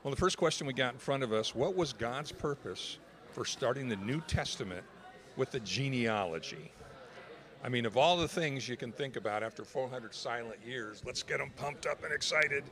[0.08, 2.96] Well, the first question we got in front of us what was God's purpose
[3.32, 4.82] for starting the New Testament
[5.36, 6.72] with the genealogy?
[7.62, 11.22] I mean, of all the things you can think about after 400 silent years, let's
[11.22, 12.64] get them pumped up and excited.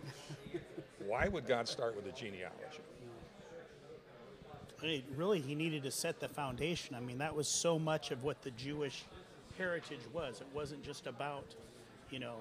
[1.06, 2.80] Why would God start with a genealogy?
[5.14, 6.96] Really, he needed to set the foundation.
[6.96, 9.04] I mean, that was so much of what the Jewish
[9.58, 10.40] heritage was.
[10.40, 11.44] It wasn't just about,
[12.10, 12.36] you know,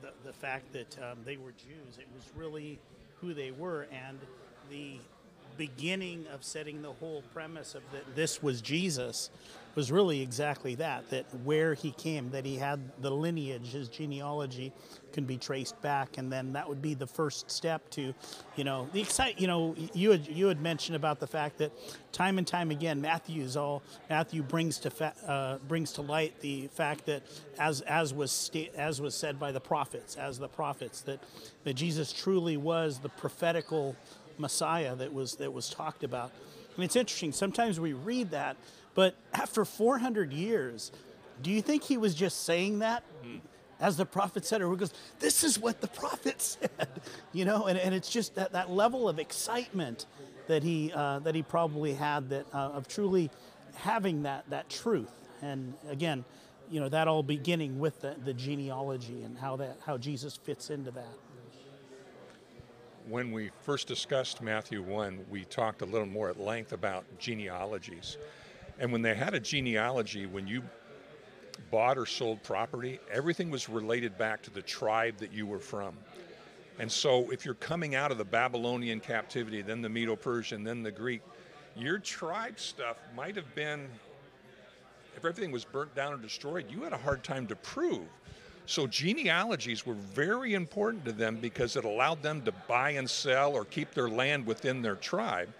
[0.00, 1.98] the, the fact that um, they were Jews.
[2.00, 2.80] It was really
[3.22, 4.18] who they were and
[4.68, 4.98] the
[5.56, 9.30] beginning of setting the whole premise of that this was Jesus
[9.74, 14.72] was really exactly that that where he came that he had the lineage his genealogy
[15.12, 18.14] can be traced back and then that would be the first step to
[18.56, 21.72] you know the excite you know you had you had mentioned about the fact that
[22.12, 26.68] time and time again Matthew's all Matthew brings to fa- uh, brings to light the
[26.68, 27.22] fact that
[27.58, 31.20] as as was sta- as was said by the prophets as the prophets that
[31.64, 33.96] that Jesus truly was the prophetical
[34.38, 36.30] Messiah that was that was talked about.
[36.76, 37.32] And it's interesting.
[37.32, 38.56] Sometimes we read that,
[38.94, 40.90] but after 400 years,
[41.42, 43.02] do you think he was just saying that,
[43.80, 46.88] as the prophet said, or he goes, "This is what the prophet said,"
[47.32, 47.66] you know?
[47.66, 50.06] And, and it's just that, that level of excitement
[50.46, 53.30] that he uh, that he probably had that uh, of truly
[53.74, 55.10] having that that truth.
[55.42, 56.24] And again,
[56.70, 60.70] you know, that all beginning with the, the genealogy and how that how Jesus fits
[60.70, 61.14] into that.
[63.08, 68.16] When we first discussed Matthew 1, we talked a little more at length about genealogies.
[68.78, 70.62] And when they had a genealogy, when you
[71.72, 75.96] bought or sold property, everything was related back to the tribe that you were from.
[76.78, 80.84] And so if you're coming out of the Babylonian captivity, then the Medo Persian, then
[80.84, 81.22] the Greek,
[81.76, 83.88] your tribe stuff might have been,
[85.16, 88.06] if everything was burnt down or destroyed, you had a hard time to prove.
[88.66, 93.52] So genealogies were very important to them because it allowed them to buy and sell
[93.52, 95.52] or keep their land within their tribe.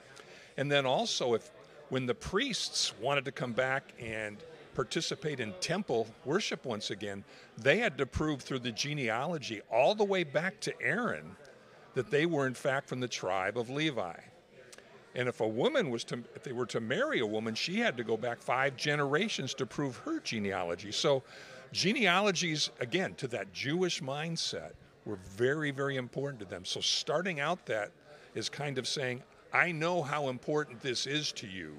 [0.57, 1.51] And then also if
[1.89, 4.39] when the priests wanted to come back and
[4.75, 7.25] participate in temple worship once again,
[7.59, 11.37] they had to prove through the genealogy all the way back to Aaron
[11.95, 14.15] that they were in fact from the tribe of Levi.
[15.15, 17.97] And if a woman was to, if they were to marry a woman, she had
[17.99, 20.93] to go back five generations to prove her genealogy.
[20.93, 21.23] So,
[21.73, 24.73] genealogies, again, to that Jewish mindset,
[25.05, 26.65] were very, very important to them.
[26.65, 27.91] So, starting out that
[28.35, 29.23] is kind of saying,
[29.53, 31.77] I know how important this is to you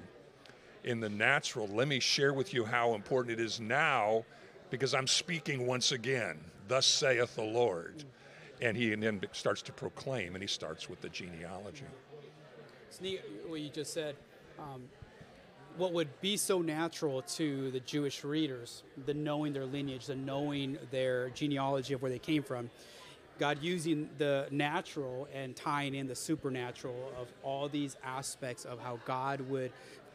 [0.84, 1.66] in the natural.
[1.66, 4.24] Let me share with you how important it is now
[4.70, 6.38] because I'm speaking once again.
[6.68, 8.04] Thus saith the Lord.
[8.60, 11.84] And he then starts to proclaim, and he starts with the genealogy.
[12.88, 14.14] It's neat what you just said.
[14.58, 14.84] Um,
[15.76, 20.78] what would be so natural to the Jewish readers, the knowing their lineage, the knowing
[20.90, 22.70] their genealogy of where they came from,
[23.38, 29.00] God using the natural and tying in the supernatural of all these aspects of how
[29.04, 29.72] God would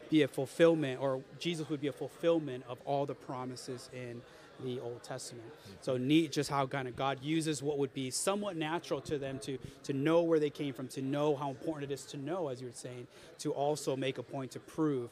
[0.08, 4.22] be a fulfillment, or Jesus would be a fulfillment of all the promises in
[4.64, 5.46] the Old Testament.
[5.80, 9.38] So neat just how kind of God uses what would be somewhat natural to them
[9.40, 12.48] to to know where they came from, to know how important it is to know,
[12.48, 13.06] as you were saying,
[13.38, 15.10] to also make a point to prove.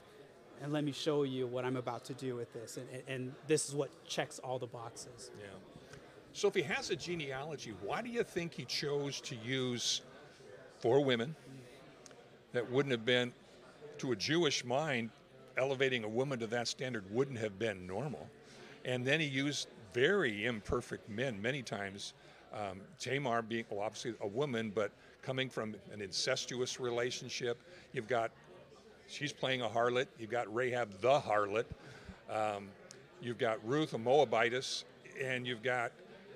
[0.62, 2.76] And let me show you what I'm about to do with this.
[2.76, 5.30] And, and, this is what checks all the boxes.
[5.40, 5.46] Yeah.
[6.32, 10.02] So if he has a genealogy, why do you think he chose to use
[10.80, 11.34] four women
[12.52, 13.32] that wouldn't have been,
[13.98, 15.10] to a Jewish mind,
[15.56, 18.28] elevating a woman to that standard wouldn't have been normal?
[18.84, 22.14] And then he used very imperfect men many times.
[22.52, 24.90] Um, Tamar being well, obviously a woman, but
[25.22, 27.60] coming from an incestuous relationship.
[27.92, 28.30] You've got,
[29.08, 30.06] she's playing a harlot.
[30.18, 31.64] You've got Rahab the harlot.
[32.30, 32.68] Um,
[33.20, 34.84] you've got Ruth, a Moabitess,
[35.22, 35.92] and you've got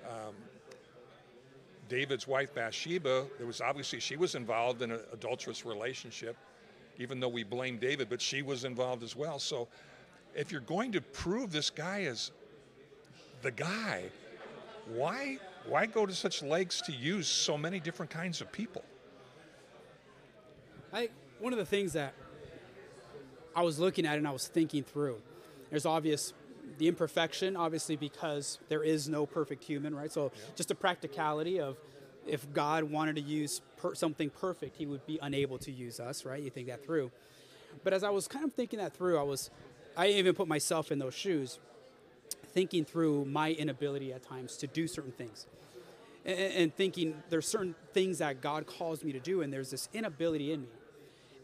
[0.09, 0.35] um,
[1.89, 3.27] David's wife Bathsheba.
[3.39, 6.37] There was obviously she was involved in an adulterous relationship,
[6.99, 9.39] even though we blame David, but she was involved as well.
[9.39, 9.69] So,
[10.35, 12.31] if you're going to prove this guy is
[13.43, 14.05] the guy,
[14.95, 18.83] why why go to such lengths to use so many different kinds of people?
[20.93, 22.15] I one of the things that
[23.55, 25.21] I was looking at it and I was thinking through.
[25.71, 26.33] There's obvious
[26.79, 30.11] the imperfection, obviously, because there is no perfect human, right?
[30.11, 31.77] So just a practicality of
[32.27, 36.25] if God wanted to use per- something perfect, He would be unable to use us,
[36.25, 36.43] right?
[36.43, 37.11] You think that through.
[37.85, 39.51] But as I was kind of thinking that through, I was,
[39.97, 41.59] I even put myself in those shoes,
[42.49, 45.47] thinking through my inability at times to do certain things,
[46.25, 49.89] and, and thinking there's certain things that God calls me to do, and there's this
[49.93, 50.69] inability in me,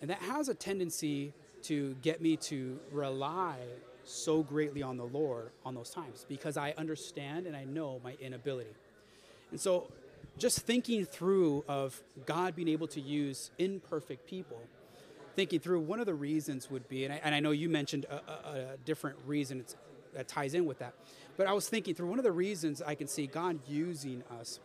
[0.00, 1.32] and that has a tendency
[1.64, 3.58] to get me to rely
[4.04, 8.16] so greatly on the Lord on those times because I understand and I know my
[8.20, 8.70] inability.
[9.50, 9.88] And so
[10.38, 14.60] just thinking through of God being able to use imperfect people,
[15.36, 18.06] thinking through one of the reasons would be, and I, and I know you mentioned
[18.06, 19.64] a, a, a different reason
[20.14, 20.94] that ties in with that,
[21.36, 24.60] but I was thinking through one of the reasons I can see God using us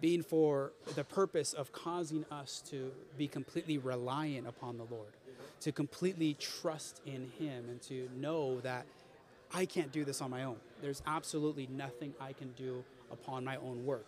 [0.00, 5.12] being for the purpose of causing us to be completely reliant upon the Lord
[5.62, 8.84] to completely trust in Him and to know that
[9.54, 10.56] I can't do this on my own.
[10.80, 14.06] There's absolutely nothing I can do upon my own work.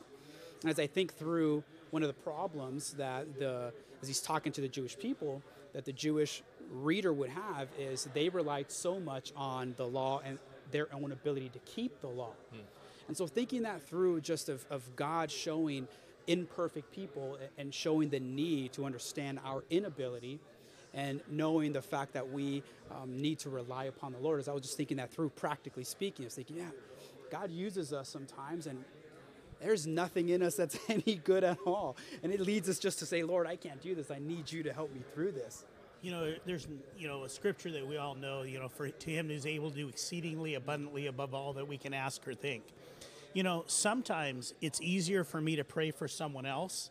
[0.62, 4.60] And as I think through one of the problems that the, as he's talking to
[4.60, 5.42] the Jewish people,
[5.74, 6.42] that the Jewish
[6.72, 10.38] reader would have is they relied so much on the law and
[10.70, 12.32] their own ability to keep the law.
[12.50, 12.60] Hmm.
[13.06, 15.86] And so thinking that through just of, of God showing
[16.26, 20.40] imperfect people and showing the need to understand our inability
[20.94, 24.40] and knowing the fact that we um, need to rely upon the Lord.
[24.40, 26.70] As I was just thinking that through, practically speaking, I was thinking, yeah,
[27.30, 28.84] God uses us sometimes, and
[29.60, 31.96] there's nothing in us that's any good at all.
[32.22, 34.10] And it leads us just to say, Lord, I can't do this.
[34.10, 35.64] I need you to help me through this.
[36.00, 36.68] You know, there's
[36.98, 38.42] you know a scripture that we all know.
[38.42, 41.78] You know, for to him who's able to do exceedingly abundantly above all that we
[41.78, 42.62] can ask or think.
[43.32, 46.90] You know, sometimes it's easier for me to pray for someone else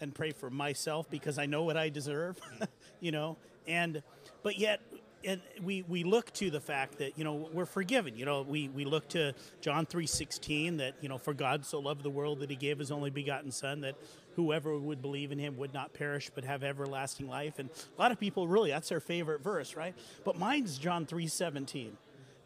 [0.00, 2.40] than pray for myself because I know what I deserve.
[3.00, 3.36] you know,
[3.66, 4.02] and
[4.42, 4.80] but yet
[5.22, 8.16] and we, we look to the fact that you know we're forgiven.
[8.16, 12.02] You know we, we look to john 3.16 that you know for god so loved
[12.02, 13.96] the world that he gave his only begotten son that
[14.36, 17.58] whoever would believe in him would not perish but have everlasting life.
[17.58, 19.94] And a lot of people really that's their favorite verse right?
[20.24, 21.90] But mine's john 3.17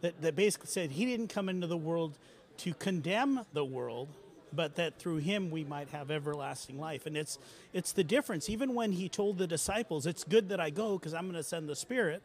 [0.00, 2.18] that, that basically said he didn't come into the world
[2.58, 4.08] to condemn the world
[4.54, 7.06] but that through him we might have everlasting life.
[7.06, 7.38] And it's
[7.72, 8.48] it's the difference.
[8.48, 11.42] Even when he told the disciples, "It's good that I go because I'm going to
[11.42, 12.22] send the Spirit,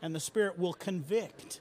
[0.00, 1.60] and the Spirit will convict."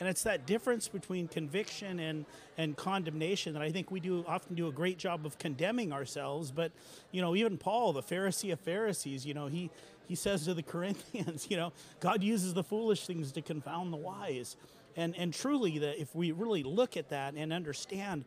[0.00, 2.24] And it's that difference between conviction and,
[2.56, 6.52] and condemnation that I think we do often do a great job of condemning ourselves.
[6.52, 6.70] But,
[7.10, 9.70] you know, even Paul, the Pharisee of Pharisees, you know, he,
[10.06, 13.96] he says to the Corinthians, you know, God uses the foolish things to confound the
[13.96, 14.56] wise.
[14.96, 18.24] And, and truly, that if we really look at that and understand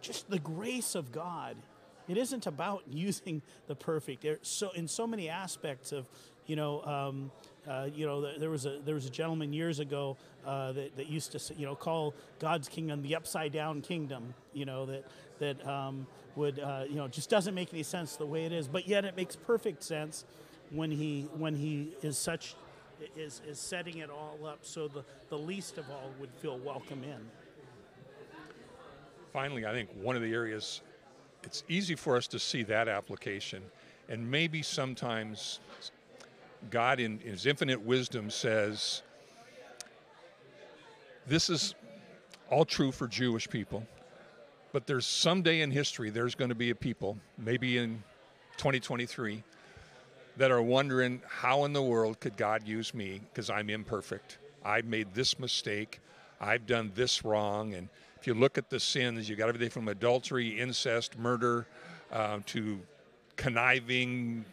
[0.00, 1.56] just the grace of God.
[2.08, 4.24] It isn't about using the perfect.
[4.46, 6.06] So in so many aspects of,
[6.46, 7.30] you know, um,
[7.68, 11.08] uh, you know, there was a there was a gentleman years ago uh, that, that
[11.08, 14.32] used to you know call God's kingdom the upside down kingdom.
[14.54, 15.04] You know that
[15.38, 18.68] that um, would uh, you know just doesn't make any sense the way it is,
[18.68, 20.24] but yet it makes perfect sense
[20.70, 22.54] when he when he is such
[23.16, 27.02] is is setting it all up so the the least of all would feel welcome
[27.04, 27.30] in
[29.32, 30.82] finally, I think one of the areas
[31.44, 33.62] it's easy for us to see that application,
[34.08, 35.60] and maybe sometimes
[36.70, 39.02] God, in, His infinite wisdom, says,
[41.26, 41.74] This is
[42.50, 43.86] all true for Jewish people,
[44.72, 48.02] but there's someday in history there's going to be a people, maybe in
[48.56, 49.42] 2023,
[50.36, 54.38] that are wondering how in the world could God use me because I'm imperfect.
[54.64, 56.00] I've made this mistake.
[56.40, 57.74] I've done this wrong.
[57.74, 57.88] And
[58.20, 61.66] If you look at the sins, you've got everything from adultery, incest, murder,
[62.12, 62.80] uh, to
[63.36, 64.44] conniving.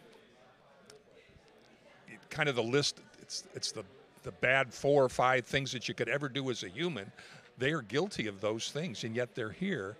[2.30, 3.00] Kind of the list.
[3.20, 3.84] It's it's the
[4.22, 7.10] the bad four or five things that you could ever do as a human.
[7.58, 9.96] They are guilty of those things, and yet they're here.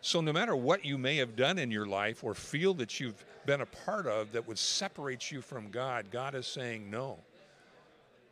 [0.00, 3.24] So no matter what you may have done in your life or feel that you've
[3.46, 7.18] been a part of that would separate you from God, God is saying no.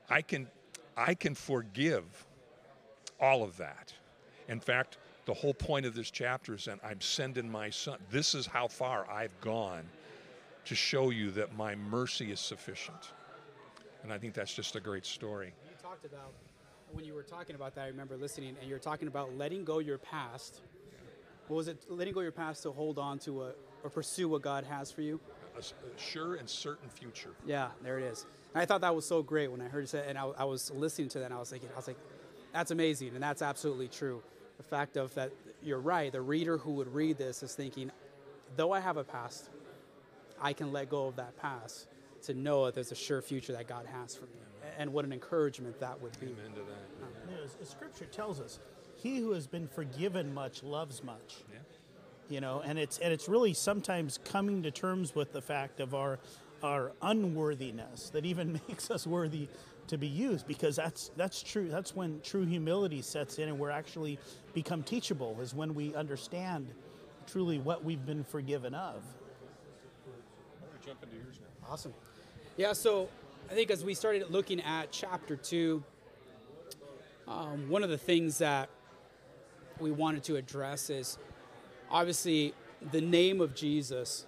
[0.09, 0.47] I can
[0.97, 2.05] I can forgive
[3.21, 3.93] all of that.
[4.49, 7.99] In fact, the whole point of this chapter is that I'm sending my son.
[8.11, 9.85] This is how far I've gone
[10.67, 13.13] to show you that my mercy is sufficient.
[14.03, 15.53] And I think that's just a great story.
[15.69, 16.33] You talked about
[16.93, 17.83] when you were talking about that.
[17.83, 20.61] I remember listening, and you were talking about letting go your past.
[21.49, 21.79] What was it?
[21.89, 25.03] Letting go your past to hold on to a or pursue what God has for
[25.03, 25.21] you.
[25.59, 25.63] A
[25.99, 27.31] sure and certain future.
[27.47, 28.27] Yeah, there it is.
[28.53, 30.45] And I thought that was so great when I heard you say, and I, I
[30.45, 31.99] was listening to that, and I was thinking, I was like,
[32.53, 34.23] that's amazing, and that's absolutely true.
[34.57, 35.33] The fact of that,
[35.63, 36.11] you're right.
[36.11, 37.91] The reader who would read this is thinking,
[38.57, 39.51] though I have a past,
[40.41, 41.89] I can let go of that past
[42.25, 44.31] to know that there's a sure future that God has for me.
[44.79, 46.27] And what an encouragement that would be.
[46.27, 47.31] Amen to that.
[47.31, 48.59] You know, as, as Scripture tells us,
[48.97, 51.37] he who has been forgiven much loves much.
[51.53, 51.59] Yeah.
[52.29, 55.95] You know, and it's and it's really sometimes coming to terms with the fact of
[55.95, 56.19] our
[56.63, 59.49] our unworthiness that even makes us worthy
[59.89, 63.71] to be used because that's that's true that's when true humility sets in and we're
[63.71, 64.19] actually
[64.55, 66.69] become teachable is when we understand
[67.27, 69.03] truly what we've been forgiven of
[70.87, 71.73] Jump into yours now.
[71.73, 71.93] Awesome.
[72.57, 73.09] Yeah, so
[73.51, 75.83] I think as we started looking at chapter two,
[77.27, 78.69] um, one of the things that
[79.81, 81.19] we wanted to address is
[81.91, 82.55] obviously
[82.93, 84.27] the name of Jesus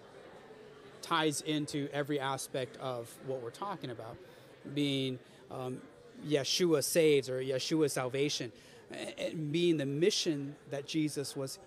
[1.00, 4.16] ties into every aspect of what we're talking about,
[4.74, 5.20] being
[5.50, 5.80] um,
[6.26, 8.52] Yeshua saves or Yeshua salvation,
[9.18, 11.58] and being the mission that Jesus was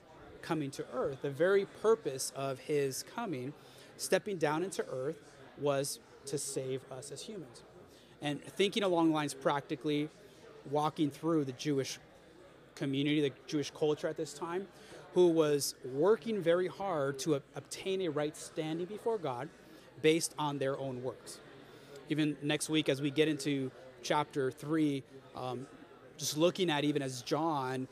[0.42, 1.22] coming to earth.
[1.22, 3.54] The very purpose of his coming,
[3.98, 5.22] stepping down into earth,
[5.58, 7.64] was to save us as humans.
[8.22, 10.10] And thinking along lines practically,
[10.70, 12.00] walking through the Jewish
[12.76, 14.68] community, the Jewish culture at this time,
[15.14, 19.50] who was working very hard to obtain a right standing before God
[20.02, 21.40] based on their own works.
[22.12, 23.72] Even next week, as we get into
[24.04, 25.02] chapter three,
[25.34, 25.66] um,
[26.18, 27.88] just looking at even as John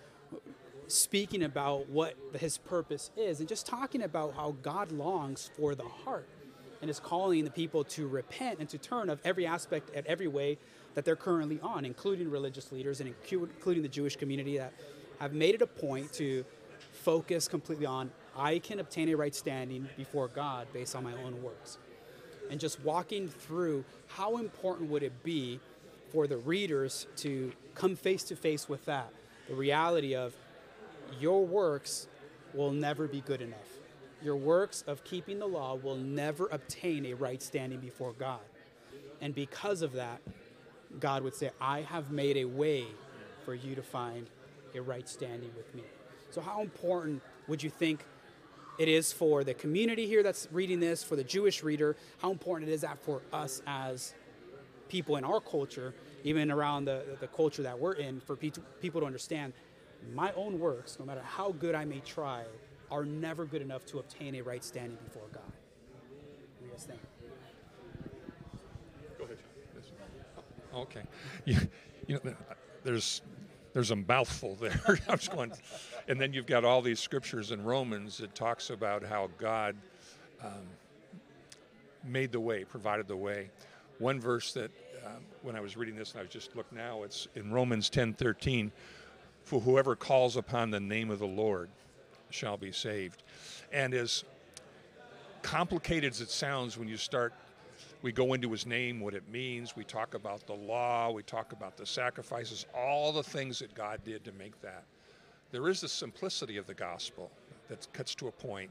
[0.87, 5.85] speaking about what his purpose is and just talking about how God longs for the
[5.85, 6.27] heart
[6.81, 10.27] and is calling the people to repent and to turn of every aspect and every
[10.27, 10.57] way
[10.95, 14.73] that they're currently on, including religious leaders and including the Jewish community that
[15.19, 16.43] have made it a point to
[16.91, 21.41] focus completely on I can obtain a right standing before God based on my own
[21.41, 21.77] works.
[22.49, 25.59] And just walking through how important would it be
[26.11, 29.13] for the readers to come face to face with that,
[29.47, 30.33] the reality of
[31.19, 32.07] your works
[32.53, 33.57] will never be good enough.
[34.21, 38.41] Your works of keeping the law will never obtain a right standing before God.
[39.21, 40.21] And because of that,
[40.99, 42.85] God would say, I have made a way
[43.45, 44.29] for you to find
[44.75, 45.83] a right standing with me.
[46.31, 48.03] So, how important would you think
[48.79, 51.95] it is for the community here that's reading this, for the Jewish reader?
[52.19, 54.13] How important it is that for us as
[54.87, 58.51] people in our culture, even around the, the culture that we're in, for pe-
[58.81, 59.53] people to understand
[60.15, 62.43] my own works, no matter how good I may try,
[62.89, 65.43] are never good enough to obtain a right standing before God.
[65.43, 66.99] What do you guys think?
[69.17, 69.37] Go ahead,
[70.73, 70.81] John.
[70.81, 71.01] Okay.
[71.45, 71.57] You,
[72.07, 72.33] you know,
[72.83, 73.21] there's
[73.79, 74.99] there's a mouthful there.
[75.07, 75.53] I was going,
[76.09, 79.73] and then you've got all these scriptures in Romans that talks about how God
[80.43, 80.67] um,
[82.03, 83.49] made the way, provided the way.
[83.97, 84.69] One verse that
[85.05, 87.89] um, when I was reading this, and I was just looked now, it's in Romans
[87.89, 88.69] 10:13.
[89.45, 91.69] For whoever calls upon the name of the Lord
[92.31, 93.23] shall be saved.
[93.71, 94.25] And as
[95.41, 97.33] complicated as it sounds when you start
[98.01, 99.75] we go into his name, what it means.
[99.75, 101.11] We talk about the law.
[101.11, 104.85] We talk about the sacrifices, all the things that God did to make that.
[105.51, 107.29] There is the simplicity of the gospel
[107.67, 108.69] that cuts to a point.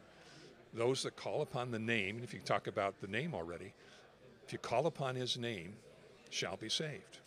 [0.72, 3.72] Those that call upon the name, and if you talk about the name already,
[4.46, 5.74] if you call upon his name,
[6.30, 7.18] shall be saved.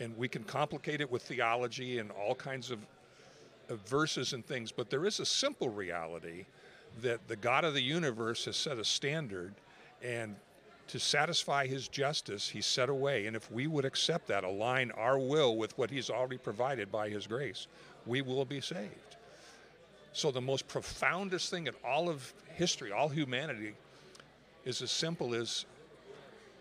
[0.00, 2.78] And we can complicate it with theology and all kinds of,
[3.68, 6.46] of verses and things, but there is a simple reality
[7.02, 9.54] that the God of the universe has set a standard
[10.02, 10.34] and
[10.90, 13.26] to satisfy his justice, he set a way.
[13.26, 17.08] And if we would accept that, align our will with what he's already provided by
[17.08, 17.68] his grace,
[18.06, 19.16] we will be saved.
[20.12, 23.74] So, the most profoundest thing in all of history, all humanity,
[24.64, 25.64] is as simple as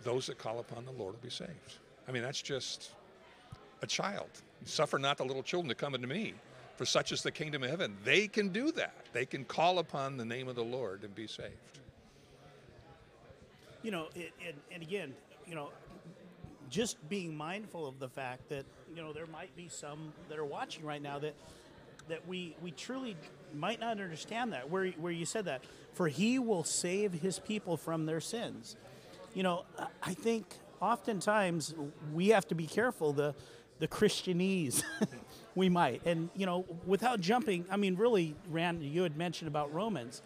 [0.03, 1.79] those that call upon the Lord will be saved.
[2.07, 2.91] I mean, that's just
[3.81, 4.29] a child.
[4.65, 6.35] Suffer not the little children to come unto me,
[6.77, 7.97] For such is the kingdom of heaven.
[8.03, 8.93] They can do that.
[9.11, 11.78] They can call upon the name of the Lord and be saved.
[13.83, 15.13] You know, it, and, and again,
[15.47, 15.69] you know,
[16.69, 18.63] just being mindful of the fact that
[18.95, 21.33] you know there might be some that are watching right now that
[22.07, 23.15] that we we truly
[23.55, 25.63] might not understand that where where you said that
[25.93, 28.75] for he will save his people from their sins.
[29.33, 30.45] You know, I- I think
[30.81, 31.73] oftentimes
[32.13, 33.33] we have to be careful the
[33.79, 34.83] the Christianese
[35.55, 37.65] we might and you know without jumping.
[37.71, 40.21] I mean, really, Rand, you had mentioned about Romans.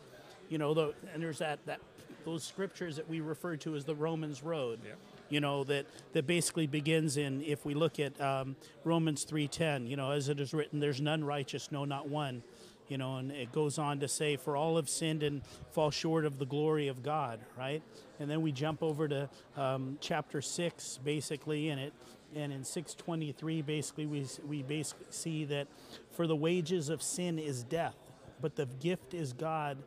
[0.49, 1.79] You know, the, and there's that that
[2.25, 4.79] those scriptures that we refer to as the Romans Road.
[4.83, 4.93] Yeah.
[5.29, 9.87] You know that that basically begins in if we look at um, Romans three ten.
[9.87, 12.43] You know, as it is written, "There's none righteous, no, not one."
[12.89, 16.25] You know, and it goes on to say, "For all have sinned and fall short
[16.25, 17.81] of the glory of God." Right,
[18.19, 21.93] and then we jump over to um, chapter six, basically, in it,
[22.35, 25.67] and in six twenty three, basically, we we basically see that
[26.11, 27.95] for the wages of sin is death,
[28.41, 29.77] but the gift is God,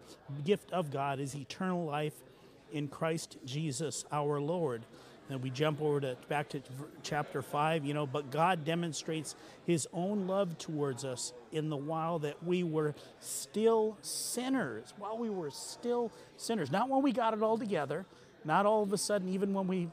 [0.45, 2.15] gift of God is eternal life
[2.73, 4.85] in Christ Jesus our Lord.
[5.29, 6.63] And we jump over to back to
[7.03, 9.35] chapter five, you know, but God demonstrates
[9.67, 15.29] his own love towards us in the while that we were still sinners, while we
[15.29, 16.71] were still sinners.
[16.71, 18.07] Not when we got it all together,
[18.45, 19.89] not all of a sudden, even when we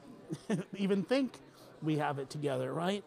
[0.76, 1.36] even think
[1.82, 3.04] we have it together, right?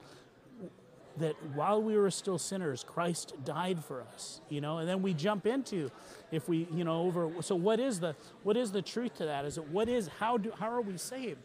[1.20, 5.14] That while we were still sinners, Christ died for us, you know, and then we
[5.14, 5.92] jump into
[6.32, 9.46] if we, you know, over so what is the what is the truth to that?
[9.46, 11.40] Is it what is how do how are we saved?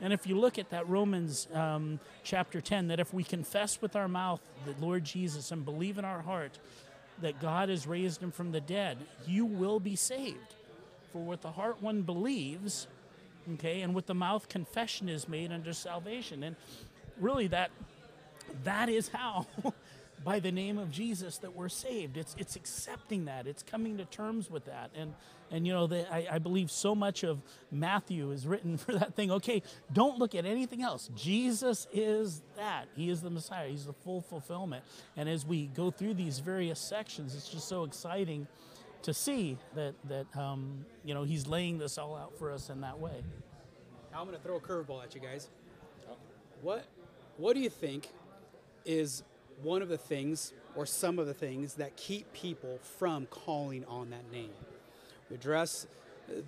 [0.00, 3.94] And if you look at that Romans um, chapter 10, that if we confess with
[3.94, 6.58] our mouth the Lord Jesus and believe in our heart
[7.20, 8.98] that God has raised him from the dead,
[9.28, 10.56] you will be saved.
[11.12, 12.88] For with the heart one believes,
[13.54, 16.42] okay, and with the mouth confession is made unto salvation.
[16.42, 16.56] And
[17.20, 17.70] really that
[18.64, 19.46] that is how
[20.24, 22.16] by the name of jesus that we're saved.
[22.16, 23.46] It's it's accepting that.
[23.46, 24.90] It's coming to terms with that.
[24.94, 25.14] And
[25.50, 27.40] and you know the, I, I believe so much of
[27.70, 29.30] matthew is written for that thing.
[29.30, 31.10] Okay don't look at anything else.
[31.14, 32.86] Jesus is that.
[32.94, 33.68] He is the messiah.
[33.68, 34.84] He's the full fulfillment.
[35.16, 38.46] And as we go through these various sections it's just so exciting
[39.02, 42.80] to see that that um, you know he's laying this all out for us in
[42.80, 43.22] that way.
[44.12, 45.48] Now I'm going to throw a curveball at you guys.
[46.60, 46.84] What
[47.36, 48.08] What do you think
[48.84, 49.22] is
[49.62, 54.10] one of the things, or some of the things, that keep people from calling on
[54.10, 54.50] that name?
[55.30, 55.86] We address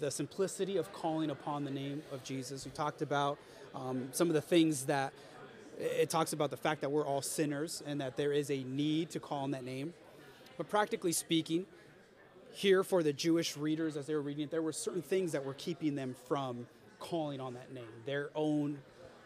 [0.01, 2.65] the simplicity of calling upon the name of Jesus.
[2.65, 3.39] We talked about
[3.75, 5.13] um, some of the things that
[5.79, 9.11] it talks about the fact that we're all sinners and that there is a need
[9.11, 9.93] to call on that name.
[10.57, 11.67] But practically speaking,
[12.53, 15.45] here for the Jewish readers as they were reading it, there were certain things that
[15.45, 16.67] were keeping them from
[17.01, 18.79] calling on that name, their own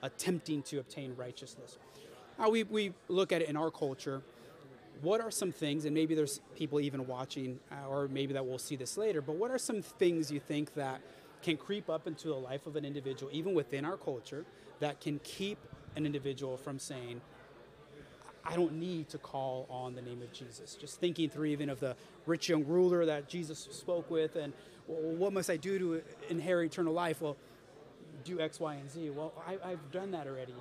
[0.03, 1.79] attempting to obtain righteousness.
[2.39, 4.23] Now, we, we look at it in our culture.
[5.03, 8.59] What are some things, and maybe there's people even watching, uh, or maybe that we'll
[8.59, 11.01] see this later, but what are some things you think that
[11.43, 14.45] can creep up into the life of an individual, even within our culture,
[14.81, 15.59] that can keep
[15.97, 17.21] an individual from saying,
[18.45, 20.75] I don't need to call on the name of Jesus.
[20.75, 24.53] Just thinking through even of the rich young ruler that Jesus spoke with, and
[24.87, 27.21] well, what must I do to inherit eternal life?
[27.21, 27.37] Well,
[28.25, 29.11] do X, Y, and Z.
[29.11, 30.55] Well, I, I've done that already.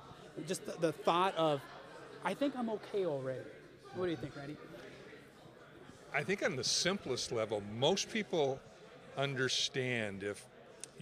[0.46, 1.60] Just the, the thought of,
[2.24, 3.40] I think I'm okay already.
[3.94, 4.56] What do you think, Randy?
[6.14, 8.60] I think on the simplest level, most people
[9.16, 10.44] understand if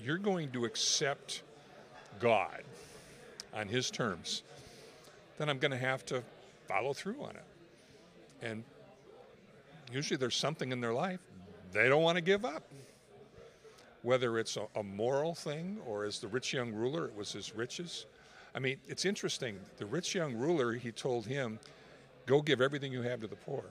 [0.03, 1.43] you're going to accept
[2.19, 2.63] God
[3.55, 4.43] on His terms,
[5.39, 6.23] then I'm going to have to
[6.67, 7.45] follow through on it.
[8.43, 8.65] And
[9.93, 11.21] usually there's something in their life
[11.73, 12.63] they don't want to give up.
[14.03, 17.55] Whether it's a, a moral thing or as the rich young ruler, it was his
[17.55, 18.07] riches.
[18.57, 19.59] I mean, it's interesting.
[19.77, 21.61] The rich young ruler, he told him,
[22.25, 23.63] Go give everything you have to the poor.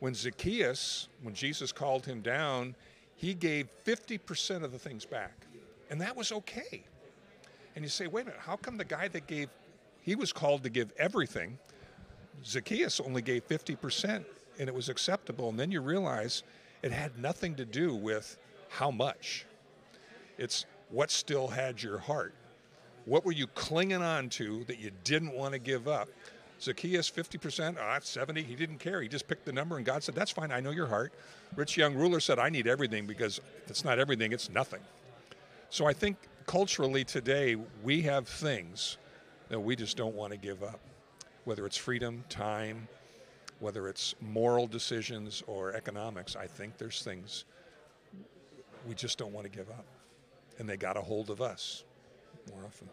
[0.00, 2.74] When Zacchaeus, when Jesus called him down,
[3.14, 5.46] he gave 50% of the things back.
[5.90, 6.84] And that was okay.
[7.74, 9.48] And you say, wait a minute, how come the guy that gave,
[10.02, 11.58] he was called to give everything,
[12.44, 14.24] Zacchaeus only gave 50%
[14.58, 15.48] and it was acceptable?
[15.50, 16.42] And then you realize
[16.82, 18.36] it had nothing to do with
[18.68, 19.46] how much,
[20.36, 22.34] it's what still had your heart.
[23.06, 26.08] What were you clinging on to that you didn't want to give up?
[26.60, 28.42] Zacchaeus, 50%, oh, that's 70.
[28.42, 29.00] He didn't care.
[29.00, 30.50] He just picked the number, and God said, That's fine.
[30.50, 31.12] I know your heart.
[31.54, 34.80] Rich young ruler said, I need everything because it's not everything, it's nothing.
[35.70, 38.96] So I think culturally today, we have things
[39.50, 40.80] that we just don't want to give up,
[41.44, 42.88] whether it's freedom, time,
[43.60, 46.34] whether it's moral decisions or economics.
[46.34, 47.44] I think there's things
[48.88, 49.84] we just don't want to give up.
[50.58, 51.84] And they got a hold of us
[52.50, 52.88] more often.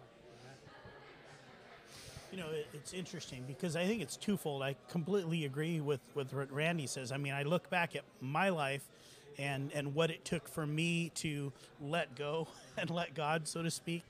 [2.32, 4.64] You know, it, it's interesting because I think it's twofold.
[4.64, 7.12] I completely agree with, with what Randy says.
[7.12, 8.84] I mean, I look back at my life
[9.38, 12.47] and, and what it took for me to let go
[12.78, 14.04] and let God, so to speak,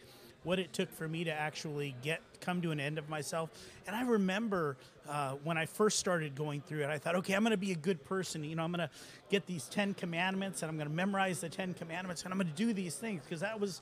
[0.44, 3.50] what it took for me to actually get come to an end of myself.
[3.88, 4.78] And I remember
[5.08, 7.72] uh, when I first started going through it, I thought, okay, I'm going to be
[7.72, 8.44] a good person.
[8.44, 8.94] You know, I'm going to
[9.30, 12.50] get these Ten Commandments and I'm going to memorize the Ten Commandments and I'm going
[12.50, 13.82] to do these things because that was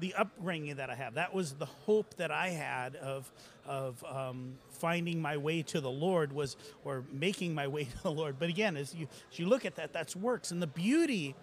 [0.00, 1.14] the upbringing that I have.
[1.14, 3.30] That was the hope that I had of
[3.66, 8.10] of um, finding my way to the Lord was or making my way to the
[8.10, 8.36] Lord.
[8.38, 10.50] But again, as you as you look at that, that's works.
[10.50, 11.34] And the beauty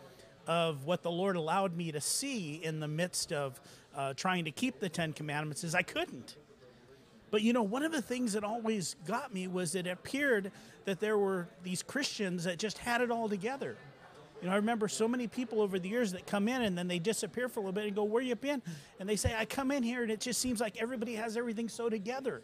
[0.47, 3.61] of what the Lord allowed me to see in the midst of
[3.95, 6.35] uh, trying to keep the Ten Commandments is I couldn't.
[7.29, 10.51] But you know, one of the things that always got me was it appeared
[10.85, 13.77] that there were these Christians that just had it all together.
[14.41, 16.87] You know, I remember so many people over the years that come in and then
[16.87, 18.61] they disappear for a little bit and go, Where you been?
[18.99, 21.69] And they say, I come in here and it just seems like everybody has everything
[21.69, 22.41] so together.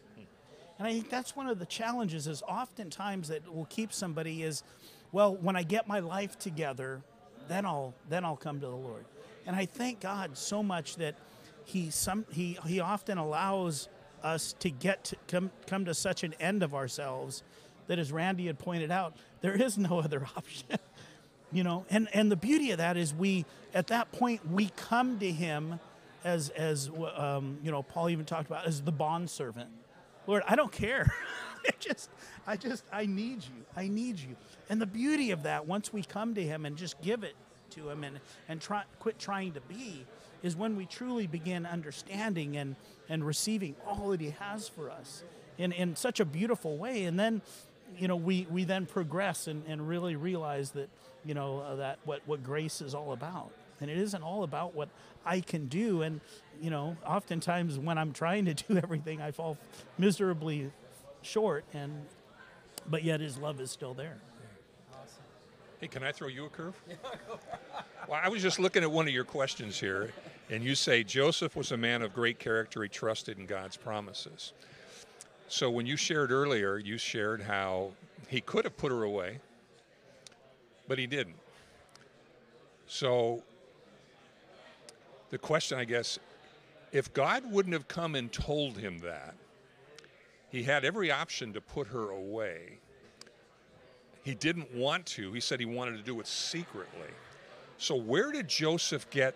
[0.77, 4.63] And I think that's one of the challenges is oftentimes that will keep somebody is,
[5.11, 7.01] well, when I get my life together,
[7.47, 9.05] then I'll then I'll come to the Lord.
[9.47, 11.15] And I thank God so much that
[11.65, 13.89] he some he he often allows
[14.23, 17.41] us to get to come come to such an end of ourselves
[17.87, 20.77] that as Randy had pointed out, there is no other option.
[21.51, 25.19] You know, and and the beauty of that is we at that point we come
[25.19, 25.79] to him
[26.23, 29.69] as as um, you know Paul even talked about as the bond servant.
[30.25, 31.13] Lord, I don't care.
[31.65, 32.09] I just
[32.45, 33.65] I just I need you.
[33.75, 34.35] I need you.
[34.69, 37.35] And the beauty of that once we come to him and just give it
[37.71, 40.05] to him and and try quit trying to be
[40.43, 42.75] is when we truly begin understanding and
[43.09, 45.23] and receiving all that he has for us
[45.57, 47.41] in in such a beautiful way and then
[47.97, 50.89] you know we we then progress and, and really realize that
[51.27, 53.51] you know uh, that what what grace is all about
[53.81, 54.89] and it isn't all about what
[55.25, 56.21] I can do and
[56.61, 59.57] you know oftentimes when I'm trying to do everything I fall
[59.97, 60.71] miserably
[61.21, 62.05] short and
[62.89, 64.17] but yet his love is still there
[65.79, 66.73] Hey, can I throw you a curve?
[68.07, 70.11] well, I was just looking at one of your questions here,
[70.49, 72.81] and you say Joseph was a man of great character.
[72.81, 74.53] He trusted in God's promises.
[75.49, 77.91] So when you shared earlier, you shared how
[78.27, 79.39] he could have put her away,
[80.87, 81.35] but he didn't.
[82.87, 83.43] So
[85.29, 86.19] the question, I guess,
[86.91, 89.35] if God wouldn't have come and told him that,
[90.49, 92.79] he had every option to put her away.
[94.23, 95.31] He didn't want to.
[95.33, 97.09] He said he wanted to do it secretly.
[97.77, 99.35] So, where did Joseph get,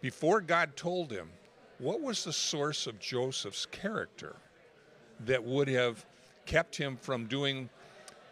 [0.00, 1.28] before God told him,
[1.78, 4.36] what was the source of Joseph's character
[5.26, 6.04] that would have
[6.46, 7.68] kept him from doing,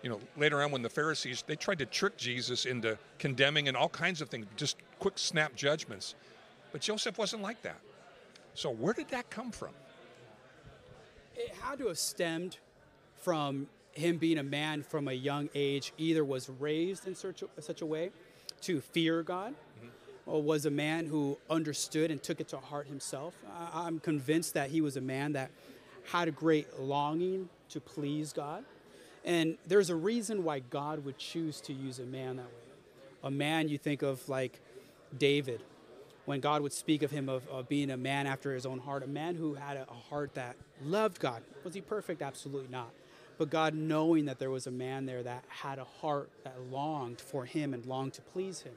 [0.03, 3.77] you know, later on when the Pharisees, they tried to trick Jesus into condemning and
[3.77, 6.15] all kinds of things, just quick snap judgments.
[6.73, 7.81] But Joseph wasn't like that.
[8.55, 9.71] So, where did that come from?
[11.37, 12.59] It had to have stemmed
[13.17, 17.63] from him being a man from a young age, either was raised in such a,
[17.63, 18.11] such a way
[18.63, 19.89] to fear God, mm-hmm.
[20.27, 23.35] or was a man who understood and took it to heart himself.
[23.73, 25.51] I'm convinced that he was a man that
[26.11, 28.65] had a great longing to please God.
[29.25, 32.53] And there's a reason why God would choose to use a man that way.
[33.23, 34.61] A man you think of like
[35.17, 35.63] David,
[36.25, 39.03] when God would speak of him of, of being a man after his own heart,
[39.03, 41.43] a man who had a, heart that loved God.
[41.65, 42.23] Was he perfect?
[42.23, 42.91] Absolutely not.
[43.37, 47.21] But God, knowing that there was a man there that had a heart that longed
[47.21, 48.75] for him and longed to please him.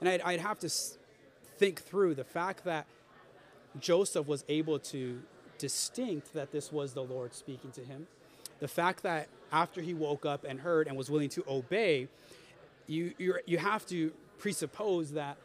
[0.00, 0.70] And I'd, I'd have to
[1.58, 2.86] think through the fact that
[3.78, 5.20] Joseph was able to
[5.58, 8.06] distinct that this was the Lord speaking to him.
[8.60, 12.08] The fact that after he woke up and heard and was willing to obey,
[12.86, 15.36] you, you're, you have to presuppose that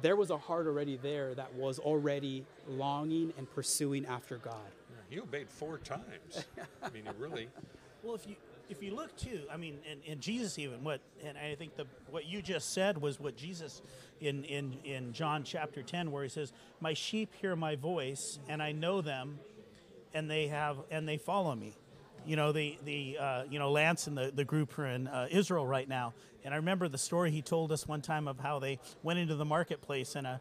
[0.00, 4.54] there was a heart already there that was already longing and pursuing after God.
[5.12, 6.46] He obeyed four times.
[6.82, 7.48] I mean, he really.
[8.02, 8.34] Well, if you
[8.68, 11.86] if you look too, I mean, and, and Jesus even what, and I think the
[12.10, 13.80] what you just said was what Jesus
[14.20, 18.60] in in in John chapter ten, where he says, "My sheep hear my voice, and
[18.60, 19.38] I know them,
[20.12, 21.76] and they have and they follow me."
[22.26, 25.28] You know, the the uh, you know Lance and the the group are in uh,
[25.30, 26.14] Israel right now,
[26.44, 29.34] and I remember the story he told us one time of how they went into
[29.34, 30.36] the marketplace and uh,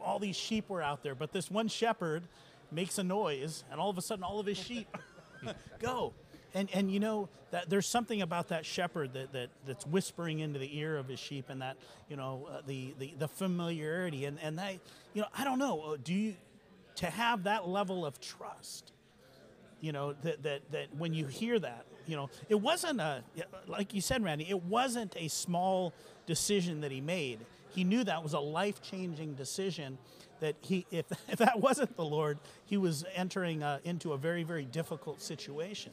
[0.00, 2.24] all these sheep were out there, but this one shepherd
[2.70, 4.88] makes a noise, and all of a sudden, all of his sheep
[5.78, 6.12] go.
[6.54, 10.58] And, and you know that there's something about that shepherd that, that that's whispering into
[10.58, 11.76] the ear of his sheep and that
[12.08, 14.78] you know uh, the, the the familiarity and and that
[15.12, 16.36] you know I don't know uh, do you
[16.96, 18.92] to have that level of trust
[19.80, 23.22] you know that that that when you hear that you know it wasn't a
[23.66, 25.92] like you said Randy it wasn't a small
[26.26, 27.40] decision that he made
[27.78, 29.98] he knew that was a life changing decision.
[30.40, 34.42] That he, if, if that wasn't the Lord, he was entering uh, into a very,
[34.42, 35.92] very difficult situation.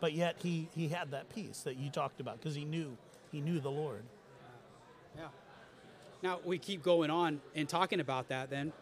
[0.00, 2.96] But yet he, he had that peace that you talked about because he knew
[3.32, 4.04] he knew the Lord.
[5.16, 5.26] Yeah.
[6.22, 8.72] Now we keep going on and talking about that then.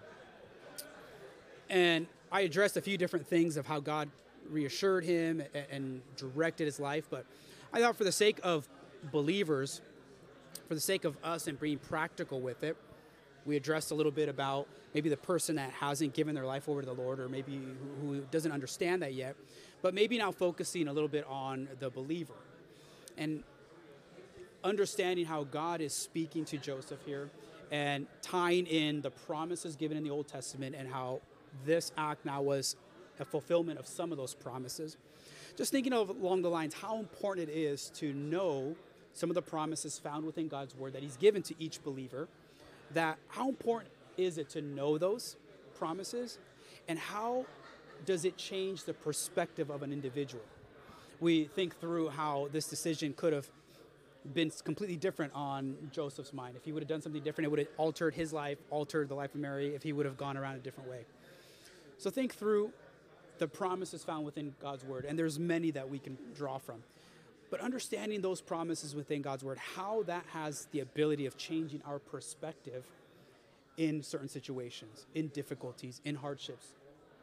[1.69, 4.11] And I addressed a few different things of how God
[4.51, 7.27] reassured him a- and directed his life, but
[7.73, 8.69] I thought for the sake of
[9.13, 9.81] believers,
[10.69, 12.77] for the sake of us and being practical with it,
[13.45, 16.81] we addressed a little bit about maybe the person that hasn't given their life over
[16.81, 17.61] to the Lord or maybe
[18.01, 19.37] who doesn't understand that yet,
[19.83, 22.35] but maybe now focusing a little bit on the believer.
[23.17, 23.45] And
[24.65, 27.31] understanding how God is speaking to Joseph here
[27.71, 31.21] and tying in the promises given in the Old Testament and how
[31.65, 32.77] this act now was
[33.21, 34.97] a fulfillment of some of those promises.
[35.57, 38.77] Just thinking of along the lines how important it is to know
[39.13, 42.29] some of the promises found within God's word that He's given to each believer.
[42.93, 45.37] That how important is it to know those
[45.79, 46.39] promises
[46.89, 47.47] and how
[48.05, 50.45] does it change the perspective of an individual?
[51.21, 53.49] We think through how this decision could have
[54.35, 56.57] been completely different on Joseph's mind.
[56.57, 59.15] If he would have done something different, it would have altered his life, altered the
[59.15, 61.05] life of Mary, if he would have gone around a different way.
[61.99, 62.73] So think through
[63.39, 66.83] the promise is found within God's word, and there's many that we can draw from.
[67.51, 71.99] But understanding those promises within God's word, how that has the ability of changing our
[71.99, 72.85] perspective
[73.77, 76.73] in certain situations, in difficulties, in hardships,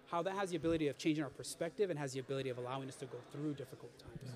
[0.08, 2.88] how that has the ability of changing our perspective and has the ability of allowing
[2.88, 4.34] us to go through difficult times.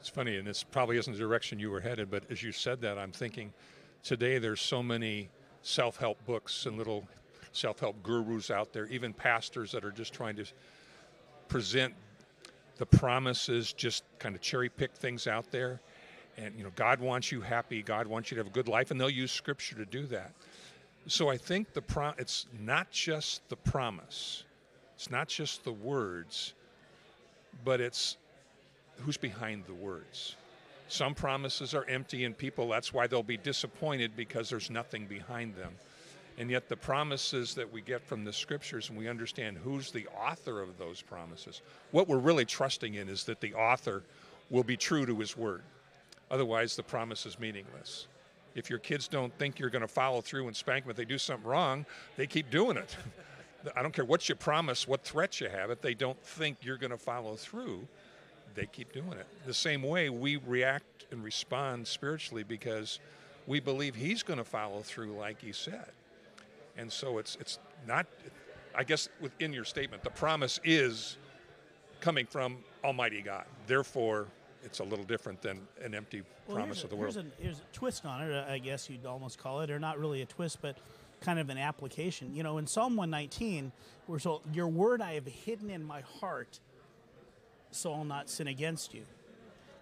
[0.00, 2.80] It's funny, and this probably isn't the direction you were headed, but as you said
[2.80, 3.52] that, I'm thinking
[4.02, 5.28] today there's so many
[5.62, 7.06] self help books and little
[7.52, 10.44] self help gurus out there, even pastors that are just trying to
[11.48, 11.94] present
[12.78, 15.80] the promises, just kind of cherry pick things out there.
[16.38, 18.90] And, you know, God wants you happy, God wants you to have a good life,
[18.90, 20.32] and they'll use scripture to do that.
[21.06, 24.44] So I think the pro- it's not just the promise,
[24.94, 26.54] it's not just the words,
[27.64, 28.16] but it's
[28.98, 30.36] who's behind the words.
[30.88, 35.56] Some promises are empty, and people, that's why they'll be disappointed because there's nothing behind
[35.56, 35.74] them.
[36.38, 40.06] And yet, the promises that we get from the scriptures, and we understand who's the
[40.08, 41.60] author of those promises,
[41.90, 44.02] what we're really trusting in is that the author
[44.50, 45.62] will be true to his word.
[46.30, 48.06] Otherwise, the promise is meaningless.
[48.54, 51.04] If your kids don't think you're going to follow through and spank them if they
[51.04, 52.96] do something wrong, they keep doing it.
[53.76, 56.76] I don't care what you promise, what threats you have, if they don't think you're
[56.76, 57.86] going to follow through,
[58.54, 59.26] they keep doing it.
[59.46, 62.98] The same way we react and respond spiritually because
[63.46, 65.90] we believe He's going to follow through like He said.
[66.76, 68.06] And so it's it's not.
[68.74, 71.18] I guess within your statement, the promise is
[72.00, 73.44] coming from Almighty God.
[73.66, 74.28] Therefore,
[74.64, 77.14] it's a little different than an empty Well, promise of the world.
[77.14, 79.98] Here's a, here's a twist on it, I guess you'd almost call it, or not
[79.98, 80.78] really a twist, but
[81.20, 82.34] kind of an application.
[82.34, 83.72] You know, in Psalm 119,
[84.06, 86.60] we're told, Your word I have hidden in my heart,
[87.70, 89.02] so I'll not sin against you.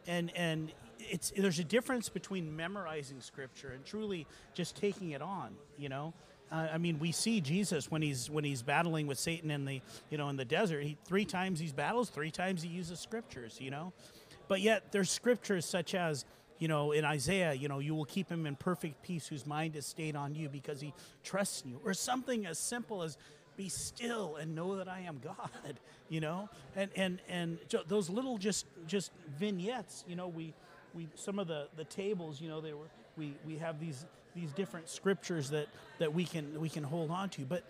[0.06, 5.54] And, and it's, there's a difference between memorizing scripture and truly just taking it on,
[5.78, 6.12] you know?
[6.52, 9.80] I mean, we see Jesus when he's when he's battling with Satan in the
[10.10, 10.82] you know in the desert.
[10.82, 13.58] He, three times he battles, three times he uses scriptures.
[13.60, 13.92] You know,
[14.48, 16.24] but yet there's scriptures such as
[16.58, 19.76] you know in Isaiah, you know, you will keep him in perfect peace whose mind
[19.76, 20.92] is stayed on you because he
[21.22, 23.16] trusts in you, or something as simple as
[23.56, 25.50] be still and know that I am God.
[26.08, 30.04] You know, and and and those little just just vignettes.
[30.08, 30.54] You know, we
[30.92, 32.40] we some of the the tables.
[32.40, 34.04] You know, they were we we have these
[34.34, 35.68] these different scriptures that
[35.98, 37.64] that we can we can hold on to, but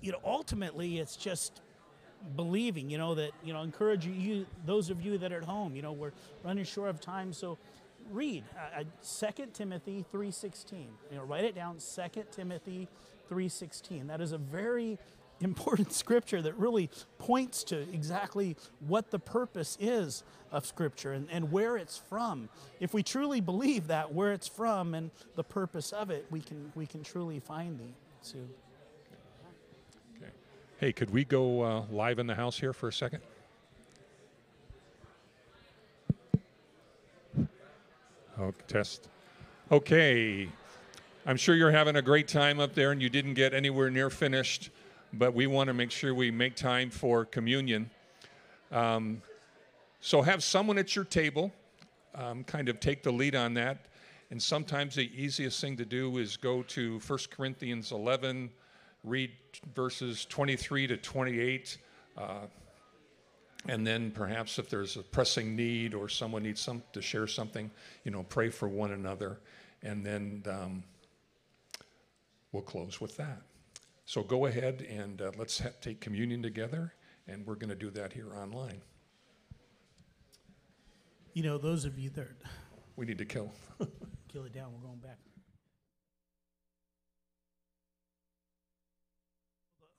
[0.00, 1.60] you know, ultimately, it's just
[2.36, 2.90] believing.
[2.90, 5.74] You know that you know encourage you, those of you that are at home.
[5.74, 6.12] You know, we're
[6.44, 7.58] running short of time, so
[8.10, 10.88] read uh, Second Timothy three sixteen.
[11.10, 11.80] You know, write it down.
[11.80, 12.88] Second Timothy
[13.28, 14.06] three sixteen.
[14.06, 14.98] That is a very
[15.40, 21.52] important scripture that really points to exactly what the purpose is of scripture and, and
[21.52, 22.48] where it's from
[22.80, 26.72] if we truly believe that where it's from and the purpose of it we can
[26.74, 27.84] we can truly find the
[28.22, 28.38] so
[30.16, 30.30] Okay.
[30.78, 33.20] Hey, could we go uh, live in the house here for a second?
[38.40, 39.08] Oh, test.
[39.72, 40.48] Okay.
[41.26, 44.10] I'm sure you're having a great time up there and you didn't get anywhere near
[44.10, 44.70] finished,
[45.12, 47.90] but we want to make sure we make time for communion.
[48.70, 49.22] Um,
[50.00, 51.52] so have someone at your table
[52.14, 53.86] um, kind of take the lead on that.
[54.30, 58.50] And sometimes the easiest thing to do is go to 1 Corinthians 11,
[59.04, 59.30] read
[59.74, 61.78] verses 23 to 28.
[62.16, 62.22] Uh,
[63.66, 67.70] and then perhaps if there's a pressing need or someone needs some, to share something,
[68.04, 69.38] you know, pray for one another.
[69.82, 70.82] And then um,
[72.52, 73.47] we'll close with that.
[74.08, 76.94] So go ahead and uh, let's ha- take communion together,
[77.26, 78.80] and we're going to do that here online.
[81.34, 82.28] You know, those of you that
[82.96, 83.52] We need to kill.
[84.32, 85.18] kill it down, we're going back.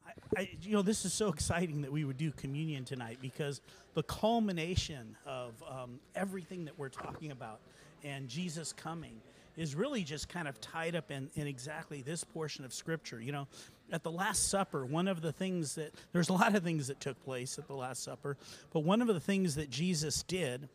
[0.07, 3.61] I, I, you know, this is so exciting that we would do communion tonight because
[3.93, 7.59] the culmination of um, everything that we're talking about
[8.03, 9.21] and Jesus coming
[9.55, 13.21] is really just kind of tied up in, in exactly this portion of Scripture.
[13.21, 13.47] You know,
[13.91, 16.99] at the Last Supper, one of the things that there's a lot of things that
[16.99, 18.37] took place at the Last Supper,
[18.71, 20.69] but one of the things that Jesus did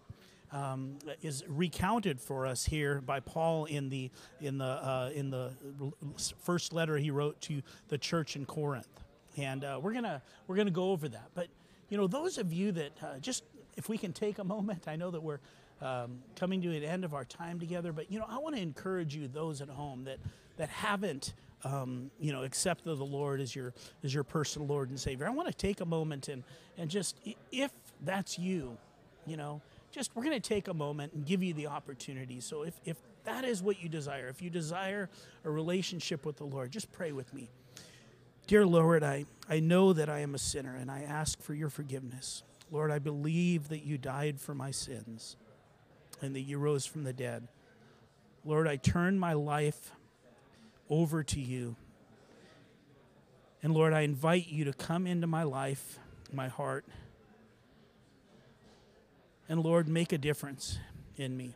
[0.53, 4.11] um, is recounted for us here by Paul in the
[4.41, 5.53] in the uh, in the
[6.43, 9.03] first letter he wrote to the church in Corinth,
[9.37, 11.31] and uh, we're gonna we're gonna go over that.
[11.35, 11.49] But
[11.89, 13.43] you know, those of you that uh, just
[13.77, 15.41] if we can take a moment, I know that we're
[15.83, 18.63] um, coming to an end of our time together, but you know, I want to
[18.63, 20.19] encourage you, those at home that
[20.57, 21.35] that haven't.
[21.65, 25.27] Um, you know, accept the Lord as your as your personal Lord and Savior.
[25.27, 26.43] I want to take a moment and
[26.77, 27.17] and just
[27.51, 27.71] if
[28.03, 28.77] that's you,
[29.27, 32.41] you know, just we're going to take a moment and give you the opportunity.
[32.41, 35.09] So if, if that is what you desire, if you desire
[35.45, 37.49] a relationship with the Lord, just pray with me.
[38.47, 41.71] Dear Lord, I, I know that I am a sinner and I ask for your
[41.71, 42.43] forgiveness.
[42.71, 45.37] Lord, I believe that you died for my sins
[46.21, 47.49] and that you rose from the dead.
[48.45, 49.93] Lord, I turn my life
[50.91, 51.77] over to you.
[53.63, 55.99] And Lord, I invite you to come into my life,
[56.33, 56.85] my heart,
[59.49, 60.79] and Lord, make a difference
[61.17, 61.55] in me.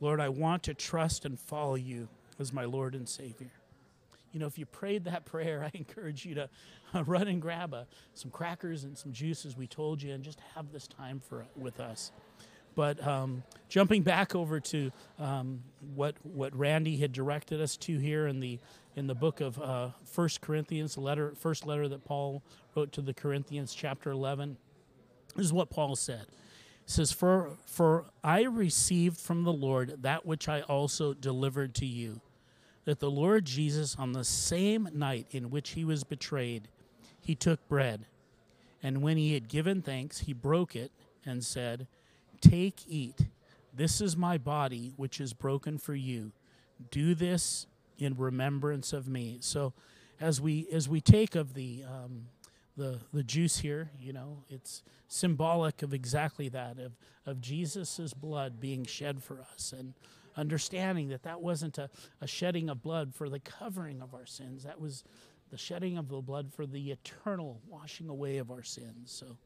[0.00, 2.08] Lord, I want to trust and follow you
[2.38, 3.50] as my Lord and Savior.
[4.32, 6.48] You know, if you prayed that prayer, I encourage you to
[7.04, 10.72] run and grab a, some crackers and some juices we told you and just have
[10.72, 12.12] this time for with us.
[12.78, 15.64] But um, jumping back over to um,
[15.96, 18.60] what what Randy had directed us to here in the
[18.94, 22.40] in the book of uh, First Corinthians, the letter first letter that Paul
[22.76, 24.58] wrote to the Corinthians, chapter eleven.
[25.34, 26.26] This is what Paul said.
[26.84, 31.86] He says, for, for I received from the Lord that which I also delivered to
[31.86, 32.20] you,
[32.84, 36.68] that the Lord Jesus, on the same night in which he was betrayed,
[37.20, 38.06] he took bread.
[38.84, 40.92] And when he had given thanks, he broke it
[41.26, 41.88] and said,
[42.40, 43.26] Take, eat.
[43.74, 46.32] This is my body, which is broken for you.
[46.90, 47.66] Do this
[47.98, 49.38] in remembrance of me.
[49.40, 49.72] So,
[50.20, 52.26] as we as we take of the um,
[52.76, 56.92] the the juice here, you know, it's symbolic of exactly that of
[57.26, 59.94] of Jesus's blood being shed for us and
[60.36, 64.64] understanding that that wasn't a, a shedding of blood for the covering of our sins.
[64.64, 65.04] That was
[65.50, 69.10] the shedding of the blood for the eternal washing away of our sins.
[69.10, 69.36] So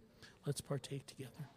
[0.47, 1.49] let's partake together.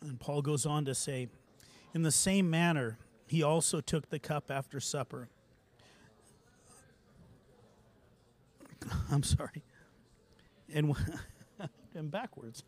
[0.00, 1.28] And Paul goes on to say,
[1.94, 5.28] in the same manner, he also took the cup after supper.
[9.10, 9.62] I'm sorry.
[10.72, 10.94] And,
[11.94, 12.62] and backwards.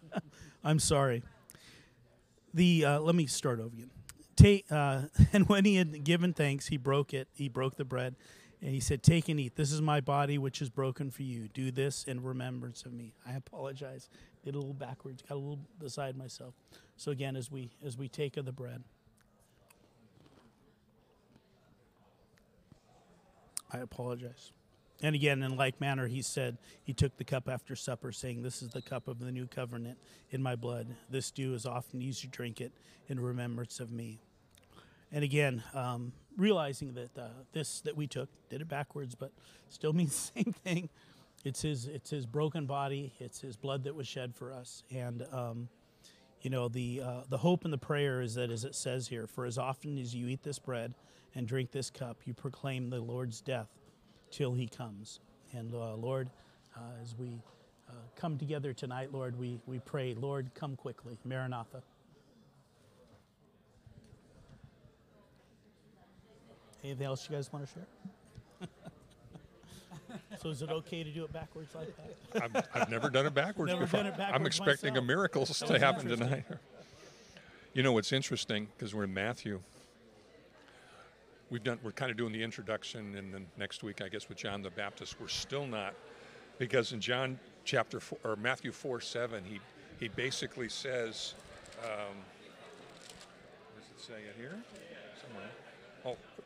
[0.64, 1.22] I'm sorry.
[2.52, 3.90] The uh, let me start over again.
[4.70, 7.28] Uh, and when he had given thanks, he broke it.
[7.34, 8.14] He broke the bread,
[8.60, 9.56] and he said, "Take and eat.
[9.56, 11.48] This is my body, which is broken for you.
[11.48, 14.08] Do this in remembrance of me." I apologize.
[14.44, 15.22] Did a little backwards.
[15.22, 16.54] Got a little beside myself.
[16.96, 18.84] So again, as we as we take of the bread.
[23.72, 24.52] I apologize.
[25.02, 28.62] And again, in like manner, he said, He took the cup after supper, saying, This
[28.62, 29.98] is the cup of the new covenant
[30.30, 30.86] in my blood.
[31.10, 32.72] This do as often as you drink it
[33.08, 34.20] in remembrance of me.
[35.12, 39.32] And again, um, realizing that uh, this that we took did it backwards, but
[39.68, 40.88] still means the same thing.
[41.44, 43.12] It's his, it's his broken body.
[43.20, 44.82] It's his blood that was shed for us.
[44.90, 45.68] And um,
[46.44, 49.26] you know the uh, the hope and the prayer is that, as it says here,
[49.26, 50.94] for as often as you eat this bread
[51.34, 53.68] and drink this cup, you proclaim the Lord's death
[54.30, 55.20] till he comes.
[55.52, 56.28] And uh, Lord,
[56.76, 57.40] uh, as we
[57.88, 61.16] uh, come together tonight, Lord, we, we pray, Lord, come quickly.
[61.24, 61.82] Maranatha.
[66.82, 67.86] Anything else you guys want to share?
[70.42, 72.42] so is it okay to do it backwards like that?
[72.42, 74.02] I've, I've never done it backwards Never before.
[74.02, 75.04] done it I'm expecting myself.
[75.04, 76.44] a miracle to happen tonight.
[77.72, 79.60] You know what's interesting because we're in Matthew.
[81.50, 81.78] We've done.
[81.82, 84.70] We're kind of doing the introduction, and then next week, I guess, with John the
[84.70, 85.94] Baptist, we're still not,
[86.58, 89.60] because in John chapter four, or Matthew four seven, he
[90.00, 91.34] he basically says,
[91.84, 92.16] um,
[93.76, 94.56] does it say it here?
[95.20, 95.50] Somewhere.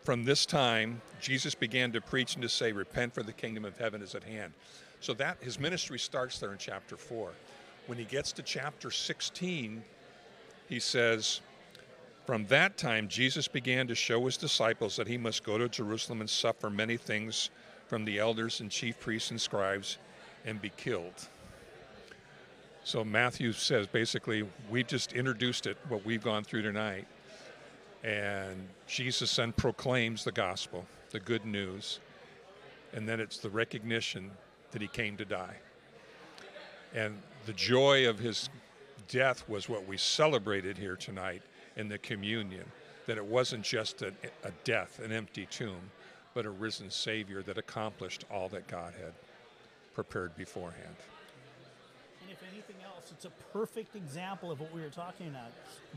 [0.03, 3.77] From this time, Jesus began to preach and to say, Repent, for the kingdom of
[3.77, 4.53] heaven is at hand.
[5.01, 7.31] So that his ministry starts there in chapter 4.
[7.87, 9.83] When he gets to chapter 16,
[10.69, 11.41] he says,
[12.27, 16.21] From that time, Jesus began to show his disciples that he must go to Jerusalem
[16.21, 17.51] and suffer many things
[17.87, 19.99] from the elders and chief priests and scribes
[20.45, 21.29] and be killed.
[22.85, 27.07] So Matthew says basically, we've just introduced it, what we've gone through tonight.
[28.05, 32.01] And Jesus then proclaims the gospel, the good news.
[32.93, 34.31] And then it's the recognition
[34.71, 35.57] that he came to die.
[36.95, 38.49] And the joy of his
[39.09, 41.43] death was what we celebrated here tonight
[41.77, 42.65] in the communion.
[43.07, 44.13] That it wasn't just a,
[44.45, 45.91] a death, an empty tomb,
[46.35, 49.13] but a risen Savior that accomplished all that God had
[49.95, 50.97] prepared beforehand.
[52.23, 55.51] And if anything else, it's a perfect example of what we were talking about.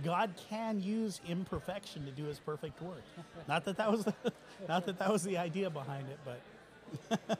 [0.03, 3.03] God can use imperfection to do His perfect work.
[3.47, 4.13] not that that was the,
[4.67, 7.39] not that that was the idea behind it, but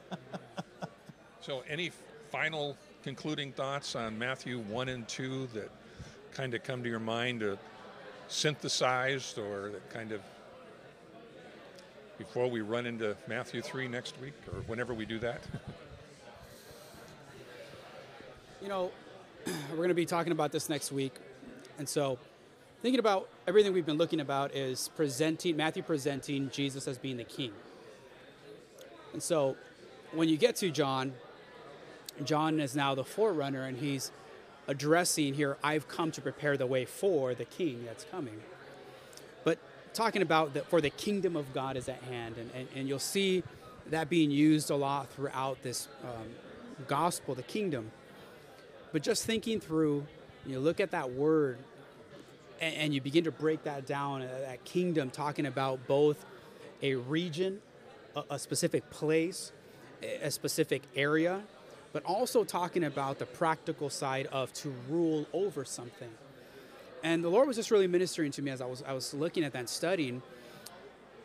[1.40, 1.90] So, any
[2.30, 5.70] final concluding thoughts on Matthew 1 and 2 that
[6.30, 7.56] kind of come to your mind, uh,
[8.28, 10.20] synthesized, or that kind of
[12.18, 15.42] before we run into Matthew 3 next week, or whenever we do that?
[18.62, 18.92] You know,
[19.72, 21.14] we're going to be talking about this next week.
[21.78, 22.18] And so,
[22.82, 27.24] thinking about everything we've been looking about is presenting, Matthew presenting Jesus as being the
[27.24, 27.52] king.
[29.14, 29.56] And so,
[30.12, 31.14] when you get to John,
[32.22, 34.12] John is now the forerunner and he's
[34.68, 38.40] addressing here, I've come to prepare the way for the king that's coming.
[39.42, 39.58] But
[39.94, 42.36] talking about that for the kingdom of God is at hand.
[42.36, 43.42] And, and, and you'll see
[43.88, 46.28] that being used a lot throughout this um,
[46.86, 47.90] gospel, the kingdom.
[48.92, 50.06] But just thinking through,
[50.46, 51.58] you look at that word
[52.60, 56.24] and, and you begin to break that down, uh, that kingdom, talking about both
[56.82, 57.60] a region,
[58.14, 59.52] a, a specific place,
[60.02, 61.42] a a specific area,
[61.92, 66.10] but also talking about the practical side of to rule over something.
[67.02, 69.42] And the Lord was just really ministering to me as I was I was looking
[69.42, 70.22] at that and studying.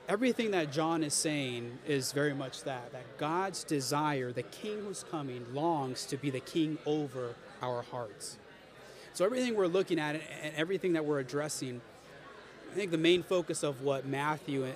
[0.08, 5.04] Everything that John is saying is very much that that God's desire, the king who's
[5.04, 8.38] coming longs to be the king over our hearts.
[9.14, 11.82] So everything we're looking at and everything that we're addressing
[12.72, 14.68] I think the main focus of what Matthew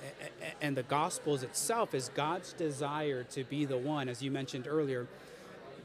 [0.60, 5.06] and the Gospels itself is God's desire to be the one, as you mentioned earlier,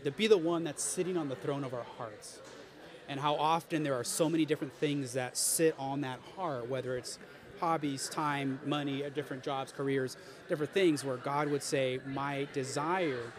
[0.04, 2.40] to be the one that's sitting on the throne of our hearts.
[3.10, 6.98] And how often there are so many different things that sit on that heart, whether
[6.98, 7.20] it's
[7.60, 10.18] hobbies, time, money, uh, different jobs, careers,
[10.50, 13.32] different things, where God would say, My desire,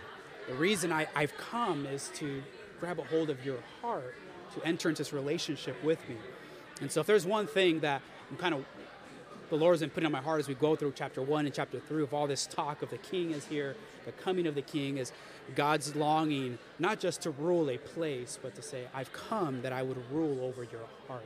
[0.49, 2.43] the reason I, I've come is to
[2.81, 4.15] grab a hold of your heart,
[4.55, 6.17] to enter into this relationship with me.
[6.81, 8.65] And so, if there's one thing that I'm kind of
[9.51, 11.81] the Lord's been putting on my heart as we go through chapter one and chapter
[11.81, 14.99] three of all this talk of the King is here, the coming of the King
[14.99, 15.13] is
[15.55, 19.83] God's longing not just to rule a place, but to say, "I've come that I
[19.83, 21.25] would rule over your heart."